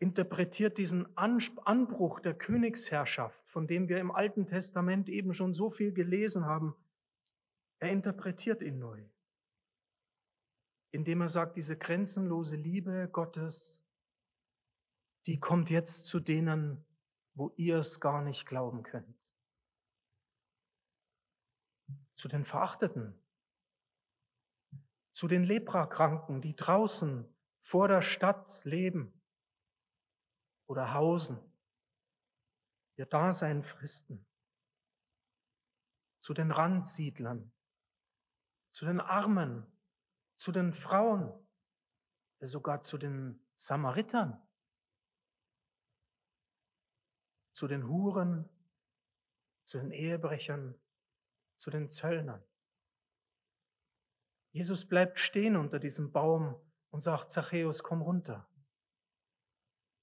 interpretiert 0.00 0.78
diesen 0.78 1.16
Anbruch 1.16 2.18
der 2.18 2.34
Königsherrschaft, 2.34 3.46
von 3.48 3.68
dem 3.68 3.88
wir 3.88 3.98
im 3.98 4.10
Alten 4.10 4.46
Testament 4.46 5.08
eben 5.08 5.32
schon 5.34 5.54
so 5.54 5.70
viel 5.70 5.92
gelesen 5.92 6.44
haben, 6.44 6.74
er 7.78 7.90
interpretiert 7.90 8.62
ihn 8.62 8.78
neu, 8.78 9.04
indem 10.90 11.20
er 11.20 11.28
sagt, 11.28 11.56
diese 11.56 11.76
grenzenlose 11.76 12.56
Liebe 12.56 13.08
Gottes, 13.12 13.81
die 15.26 15.38
kommt 15.38 15.70
jetzt 15.70 16.06
zu 16.06 16.20
denen, 16.20 16.84
wo 17.34 17.50
ihr 17.56 17.78
es 17.78 18.00
gar 18.00 18.22
nicht 18.22 18.46
glauben 18.46 18.82
könnt. 18.82 19.18
Zu 22.16 22.28
den 22.28 22.44
Verachteten, 22.44 23.20
zu 25.12 25.28
den 25.28 25.44
Leprakranken, 25.44 26.40
die 26.40 26.54
draußen 26.54 27.32
vor 27.60 27.88
der 27.88 28.02
Stadt 28.02 28.64
leben 28.64 29.20
oder 30.66 30.94
hausen, 30.94 31.40
ihr 32.96 33.06
Dasein 33.06 33.62
fristen, 33.62 34.26
zu 36.20 36.34
den 36.34 36.50
Randsiedlern, 36.50 37.52
zu 38.72 38.84
den 38.84 39.00
Armen, 39.00 39.66
zu 40.36 40.52
den 40.52 40.72
Frauen, 40.72 41.32
sogar 42.40 42.82
zu 42.82 42.98
den 42.98 43.46
Samaritern, 43.56 44.40
zu 47.52 47.68
den 47.68 47.86
Huren, 47.86 48.48
zu 49.64 49.78
den 49.78 49.90
Ehebrechern, 49.90 50.74
zu 51.56 51.70
den 51.70 51.90
Zöllnern. 51.90 52.42
Jesus 54.52 54.86
bleibt 54.86 55.18
stehen 55.18 55.56
unter 55.56 55.78
diesem 55.78 56.12
Baum 56.12 56.60
und 56.90 57.00
sagt, 57.00 57.30
Zachäus, 57.30 57.82
komm 57.82 58.02
runter. 58.02 58.46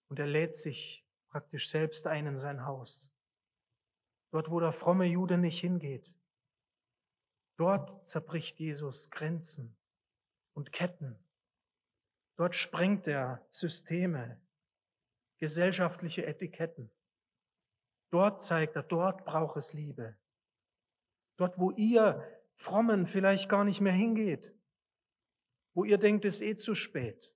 Und 0.07 0.17
er 0.17 0.25
lädt 0.25 0.55
sich 0.55 1.05
praktisch 1.27 1.69
selbst 1.69 2.07
ein 2.07 2.25
in 2.25 2.39
sein 2.39 2.65
Haus. 2.65 3.11
Dort, 4.31 4.49
wo 4.49 4.59
der 4.59 4.71
fromme 4.71 5.05
Jude 5.05 5.37
nicht 5.37 5.59
hingeht. 5.59 6.13
Dort 7.57 8.07
zerbricht 8.07 8.59
Jesus 8.59 9.09
Grenzen 9.11 9.75
und 10.53 10.71
Ketten. 10.71 11.19
Dort 12.37 12.55
sprengt 12.55 13.05
er 13.05 13.45
Systeme, 13.51 14.41
gesellschaftliche 15.37 16.25
Etiketten. 16.25 16.89
Dort 18.11 18.43
zeigt 18.43 18.75
er, 18.75 18.83
dort 18.83 19.25
braucht 19.25 19.57
es 19.57 19.73
Liebe. 19.73 20.17
Dort, 21.37 21.57
wo 21.59 21.71
ihr 21.71 22.27
Frommen 22.55 23.05
vielleicht 23.05 23.49
gar 23.49 23.63
nicht 23.63 23.81
mehr 23.81 23.93
hingeht, 23.93 24.53
wo 25.73 25.83
ihr 25.83 25.97
denkt, 25.97 26.25
es 26.25 26.35
ist 26.35 26.41
eh 26.41 26.55
zu 26.55 26.75
spät. 26.75 27.33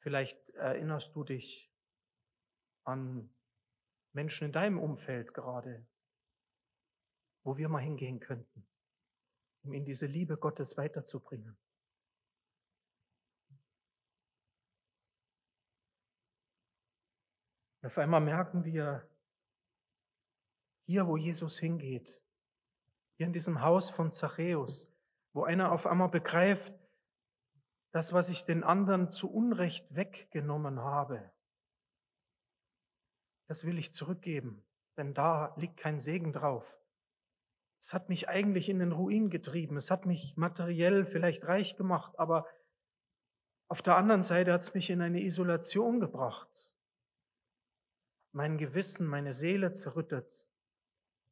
Vielleicht 0.00 0.50
erinnerst 0.50 1.14
du 1.14 1.22
dich 1.22 1.72
an 2.84 3.32
Menschen 4.12 4.46
in 4.46 4.52
deinem 4.52 4.78
Umfeld 4.78 5.32
gerade, 5.32 5.86
wo 7.44 7.56
wir 7.56 7.68
mal 7.68 7.80
hingehen 7.80 8.18
könnten, 8.18 8.66
um 9.62 9.72
ihnen 9.72 9.86
diese 9.86 10.06
Liebe 10.06 10.36
Gottes 10.36 10.76
weiterzubringen. 10.76 11.56
Und 17.82 17.88
auf 17.88 17.98
einmal 17.98 18.20
merken 18.20 18.64
wir, 18.64 19.06
hier, 20.86 21.06
wo 21.06 21.16
Jesus 21.16 21.58
hingeht, 21.58 22.20
hier 23.16 23.26
in 23.26 23.32
diesem 23.32 23.60
Haus 23.60 23.90
von 23.90 24.12
Zachäus, 24.12 24.88
wo 25.32 25.44
einer 25.44 25.72
auf 25.72 25.86
einmal 25.86 26.08
begreift, 26.08 26.72
das, 27.92 28.12
was 28.12 28.28
ich 28.28 28.44
den 28.44 28.64
anderen 28.64 29.10
zu 29.10 29.30
Unrecht 29.30 29.94
weggenommen 29.94 30.80
habe, 30.80 31.30
das 33.48 33.66
will 33.66 33.78
ich 33.78 33.92
zurückgeben, 33.92 34.64
denn 34.96 35.12
da 35.12 35.54
liegt 35.56 35.76
kein 35.76 35.98
Segen 35.98 36.32
drauf. 36.32 36.78
Es 37.80 37.92
hat 37.92 38.08
mich 38.08 38.28
eigentlich 38.28 38.68
in 38.68 38.78
den 38.78 38.92
Ruin 38.92 39.28
getrieben, 39.28 39.76
es 39.76 39.90
hat 39.90 40.06
mich 40.06 40.36
materiell 40.36 41.04
vielleicht 41.04 41.44
reich 41.44 41.76
gemacht, 41.76 42.18
aber 42.18 42.46
auf 43.68 43.82
der 43.82 43.96
anderen 43.96 44.22
Seite 44.22 44.52
hat 44.52 44.62
es 44.62 44.74
mich 44.74 44.88
in 44.88 45.00
eine 45.00 45.22
Isolation 45.22 45.98
gebracht, 45.98 46.72
mein 48.32 48.58
Gewissen, 48.58 49.06
meine 49.06 49.32
Seele 49.32 49.72
zerrüttet. 49.72 50.46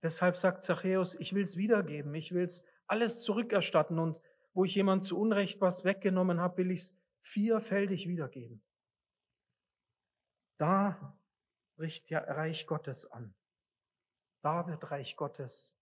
Deshalb 0.02 0.36
sagt 0.36 0.62
Zachäus, 0.62 1.14
ich 1.14 1.34
will 1.34 1.42
es 1.42 1.56
wiedergeben, 1.56 2.14
ich 2.14 2.32
will 2.32 2.44
es 2.44 2.64
alles 2.86 3.22
zurückerstatten 3.22 3.98
und 3.98 4.20
wo 4.52 4.64
ich 4.64 4.74
jemand 4.74 5.04
zu 5.04 5.18
Unrecht 5.18 5.60
was 5.60 5.84
weggenommen 5.84 6.40
habe, 6.40 6.58
will 6.58 6.70
ich 6.70 6.80
es 6.80 6.98
vierfältig 7.20 8.08
wiedergeben. 8.08 8.62
Da 10.58 11.16
bricht 11.76 12.10
ja 12.10 12.18
Reich 12.18 12.66
Gottes 12.66 13.06
an. 13.10 13.34
Da 14.42 14.66
wird 14.66 14.90
Reich 14.90 15.16
Gottes 15.16 15.74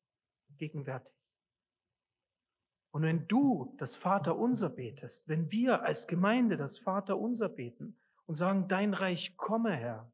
gegenwärtig. 0.56 1.14
Und 2.90 3.02
wenn 3.02 3.28
du 3.28 3.74
das 3.78 3.96
Vaterunser 3.96 4.70
betest, 4.70 5.28
wenn 5.28 5.50
wir 5.50 5.82
als 5.82 6.06
Gemeinde 6.06 6.56
das 6.56 6.78
Vaterunser 6.78 7.48
beten 7.48 7.96
und 8.26 8.34
sagen, 8.34 8.68
dein 8.68 8.94
Reich 8.94 9.36
komme, 9.36 9.74
Herr, 9.74 10.10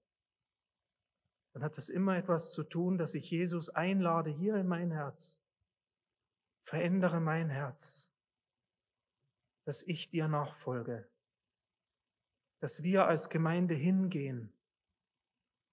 dann 1.55 1.63
hat 1.63 1.79
das 1.79 1.89
immer 1.89 2.17
etwas 2.17 2.53
zu 2.53 2.63
tun, 2.63 2.99
dass 2.99 3.15
ich 3.15 3.31
Jesus 3.31 3.71
einlade 3.71 4.31
hier 4.31 4.57
in 4.57 4.67
mein 4.67 4.91
Herz. 4.91 5.41
Verändere 6.63 7.21
mein 7.21 7.49
Herz 7.49 8.11
dass 9.65 9.83
ich 9.83 10.11
dir 10.11 10.29
nachfolge, 10.29 11.09
dass 12.61 12.83
wir 12.83 13.07
als 13.07 13.31
Gemeinde 13.31 13.75
hingehen 13.75 14.53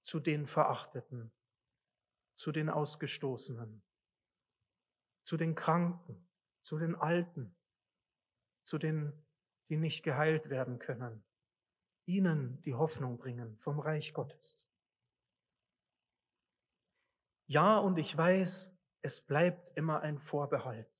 zu 0.01 0.19
den 0.19 0.45
Verachteten, 0.45 1.31
zu 2.35 2.51
den 2.51 2.69
Ausgestoßenen, 2.69 3.83
zu 5.23 5.37
den 5.37 5.55
Kranken, 5.55 6.27
zu 6.61 6.79
den 6.79 6.95
Alten, 6.95 7.55
zu 8.63 8.77
den, 8.77 9.13
die 9.69 9.77
nicht 9.77 10.03
geheilt 10.03 10.49
werden 10.49 10.79
können, 10.79 11.23
ihnen 12.05 12.61
die 12.63 12.73
Hoffnung 12.73 13.17
bringen 13.17 13.57
vom 13.57 13.79
Reich 13.79 14.13
Gottes. 14.13 14.67
Ja, 17.51 17.77
und 17.77 17.97
ich 17.97 18.15
weiß, 18.15 18.73
es 19.01 19.21
bleibt 19.21 19.71
immer 19.75 20.01
ein 20.01 20.19
Vorbehalt 20.19 20.91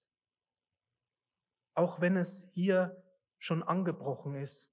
auch 1.74 2.02
wenn 2.02 2.18
es 2.18 2.48
hier 2.52 3.04
schon 3.40 3.64
angebrochen 3.64 4.36
ist. 4.36 4.72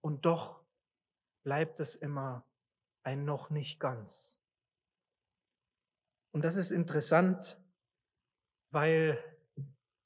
Und 0.00 0.24
doch 0.24 0.64
bleibt 1.42 1.80
es 1.80 1.96
immer 1.96 2.46
ein 3.02 3.24
noch 3.24 3.50
nicht 3.50 3.80
ganz. 3.80 4.38
Und 6.30 6.44
das 6.44 6.56
ist 6.56 6.70
interessant, 6.70 7.58
weil 8.70 9.18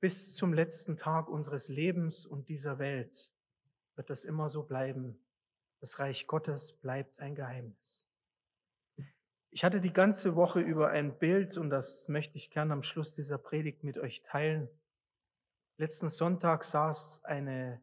bis 0.01 0.35
zum 0.35 0.53
letzten 0.53 0.97
Tag 0.97 1.29
unseres 1.29 1.69
Lebens 1.69 2.25
und 2.25 2.49
dieser 2.49 2.79
Welt 2.79 3.31
wird 3.97 4.09
das 4.09 4.25
immer 4.25 4.49
so 4.49 4.62
bleiben. 4.62 5.19
Das 5.81 5.99
Reich 5.99 6.27
Gottes 6.27 6.73
bleibt 6.73 7.21
ein 7.21 7.35
Geheimnis. 7.35 8.07
Ich 9.55 9.65
hatte 9.65 9.83
die 9.83 9.93
ganze 9.93 10.35
Woche 10.35 10.61
über 10.61 10.88
ein 10.88 11.19
Bild 11.19 11.59
und 11.59 11.69
das 11.69 12.09
möchte 12.09 12.38
ich 12.38 12.51
gerne 12.51 12.73
am 12.73 12.83
Schluss 12.83 13.15
dieser 13.15 13.37
Predigt 13.37 13.85
mit 13.85 13.99
euch 13.99 14.23
teilen. 14.23 14.67
Letzten 15.77 16.09
Sonntag 16.09 16.65
saß 16.65 17.23
eine 17.25 17.83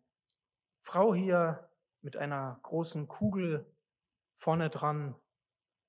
Frau 0.81 1.13
hier 1.13 1.69
mit 2.01 2.17
einer 2.17 2.59
großen 2.63 3.07
Kugel 3.07 3.71
vorne 4.33 4.71
dran. 4.71 5.13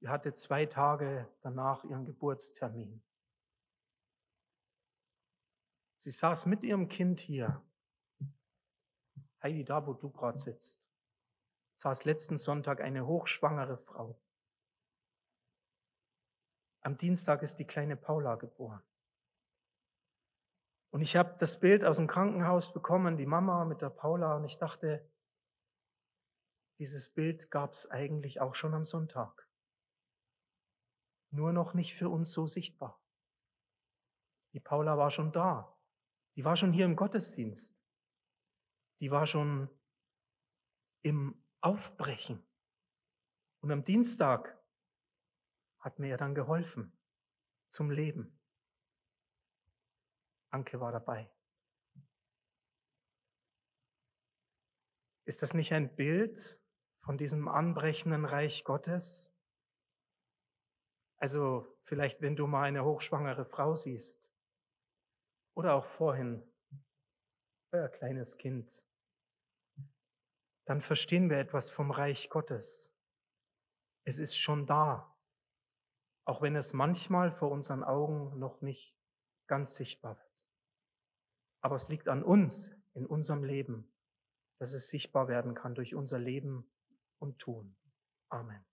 Die 0.02 0.08
hatte 0.08 0.34
zwei 0.34 0.66
Tage 0.66 1.26
danach 1.40 1.82
ihren 1.84 2.04
Geburtstermin. 2.04 3.02
Sie 5.96 6.10
saß 6.10 6.44
mit 6.44 6.62
ihrem 6.62 6.88
Kind 6.90 7.20
hier. 7.20 7.62
Heidi, 9.42 9.64
da 9.64 9.86
wo 9.86 9.94
du 9.94 10.10
gerade 10.10 10.38
sitzt, 10.38 10.78
saß 11.76 12.04
letzten 12.04 12.36
Sonntag 12.36 12.82
eine 12.82 13.06
hochschwangere 13.06 13.78
Frau. 13.78 14.20
Am 16.82 16.96
Dienstag 16.96 17.42
ist 17.42 17.56
die 17.56 17.66
kleine 17.66 17.96
Paula 17.96 18.36
geboren. 18.36 18.82
Und 20.90 21.02
ich 21.02 21.16
habe 21.16 21.36
das 21.38 21.60
Bild 21.60 21.84
aus 21.84 21.96
dem 21.96 22.06
Krankenhaus 22.06 22.72
bekommen, 22.72 23.16
die 23.16 23.26
Mama 23.26 23.64
mit 23.64 23.80
der 23.80 23.90
Paula, 23.90 24.36
und 24.36 24.44
ich 24.44 24.58
dachte, 24.58 25.08
dieses 26.78 27.10
Bild 27.10 27.50
gab 27.50 27.74
es 27.74 27.88
eigentlich 27.90 28.40
auch 28.40 28.54
schon 28.54 28.74
am 28.74 28.84
Sonntag. 28.84 29.46
Nur 31.30 31.52
noch 31.52 31.74
nicht 31.74 31.94
für 31.94 32.08
uns 32.08 32.32
so 32.32 32.46
sichtbar. 32.46 33.00
Die 34.52 34.60
Paula 34.60 34.98
war 34.98 35.10
schon 35.10 35.30
da. 35.30 35.76
Die 36.36 36.44
war 36.44 36.56
schon 36.56 36.72
hier 36.72 36.86
im 36.86 36.96
Gottesdienst. 36.96 37.76
die 39.00 39.10
war 39.10 39.26
schon 39.26 39.70
im 41.02 41.42
Aufbrechen. 41.60 42.42
Und 43.62 43.70
am 43.70 43.84
Dienstag 43.84 44.59
hat 45.80 45.98
mir 45.98 46.16
dann 46.16 46.34
geholfen 46.34 46.96
zum 47.68 47.90
Leben. 47.90 48.38
Anke 50.50 50.80
war 50.80 50.92
dabei. 50.92 51.30
Ist 55.24 55.42
das 55.42 55.54
nicht 55.54 55.72
ein 55.72 55.94
Bild 55.94 56.60
von 57.04 57.16
diesem 57.16 57.48
anbrechenden 57.48 58.24
Reich 58.24 58.64
Gottes? 58.64 59.32
Also 61.18 61.78
vielleicht, 61.84 62.20
wenn 62.20 62.34
du 62.34 62.46
mal 62.46 62.64
eine 62.64 62.84
hochschwangere 62.84 63.44
Frau 63.44 63.76
siehst 63.76 64.28
oder 65.54 65.74
auch 65.74 65.84
vorhin 65.84 66.42
euer 67.72 67.88
kleines 67.88 68.38
Kind, 68.38 68.82
dann 70.64 70.80
verstehen 70.80 71.30
wir 71.30 71.38
etwas 71.38 71.70
vom 71.70 71.90
Reich 71.90 72.28
Gottes. 72.30 72.92
Es 74.04 74.18
ist 74.18 74.36
schon 74.36 74.66
da, 74.66 75.16
auch 76.24 76.42
wenn 76.42 76.56
es 76.56 76.72
manchmal 76.72 77.30
vor 77.32 77.50
unseren 77.50 77.82
Augen 77.82 78.38
noch 78.38 78.60
nicht 78.60 78.96
ganz 79.46 79.74
sichtbar 79.74 80.16
wird. 80.16 80.30
Aber 81.62 81.76
es 81.76 81.88
liegt 81.88 82.08
an 82.08 82.22
uns 82.22 82.70
in 82.94 83.06
unserem 83.06 83.44
Leben, 83.44 83.92
dass 84.58 84.72
es 84.72 84.88
sichtbar 84.88 85.28
werden 85.28 85.54
kann 85.54 85.74
durch 85.74 85.94
unser 85.94 86.18
Leben 86.18 86.70
und 87.18 87.38
Tun. 87.38 87.76
Amen. 88.28 88.64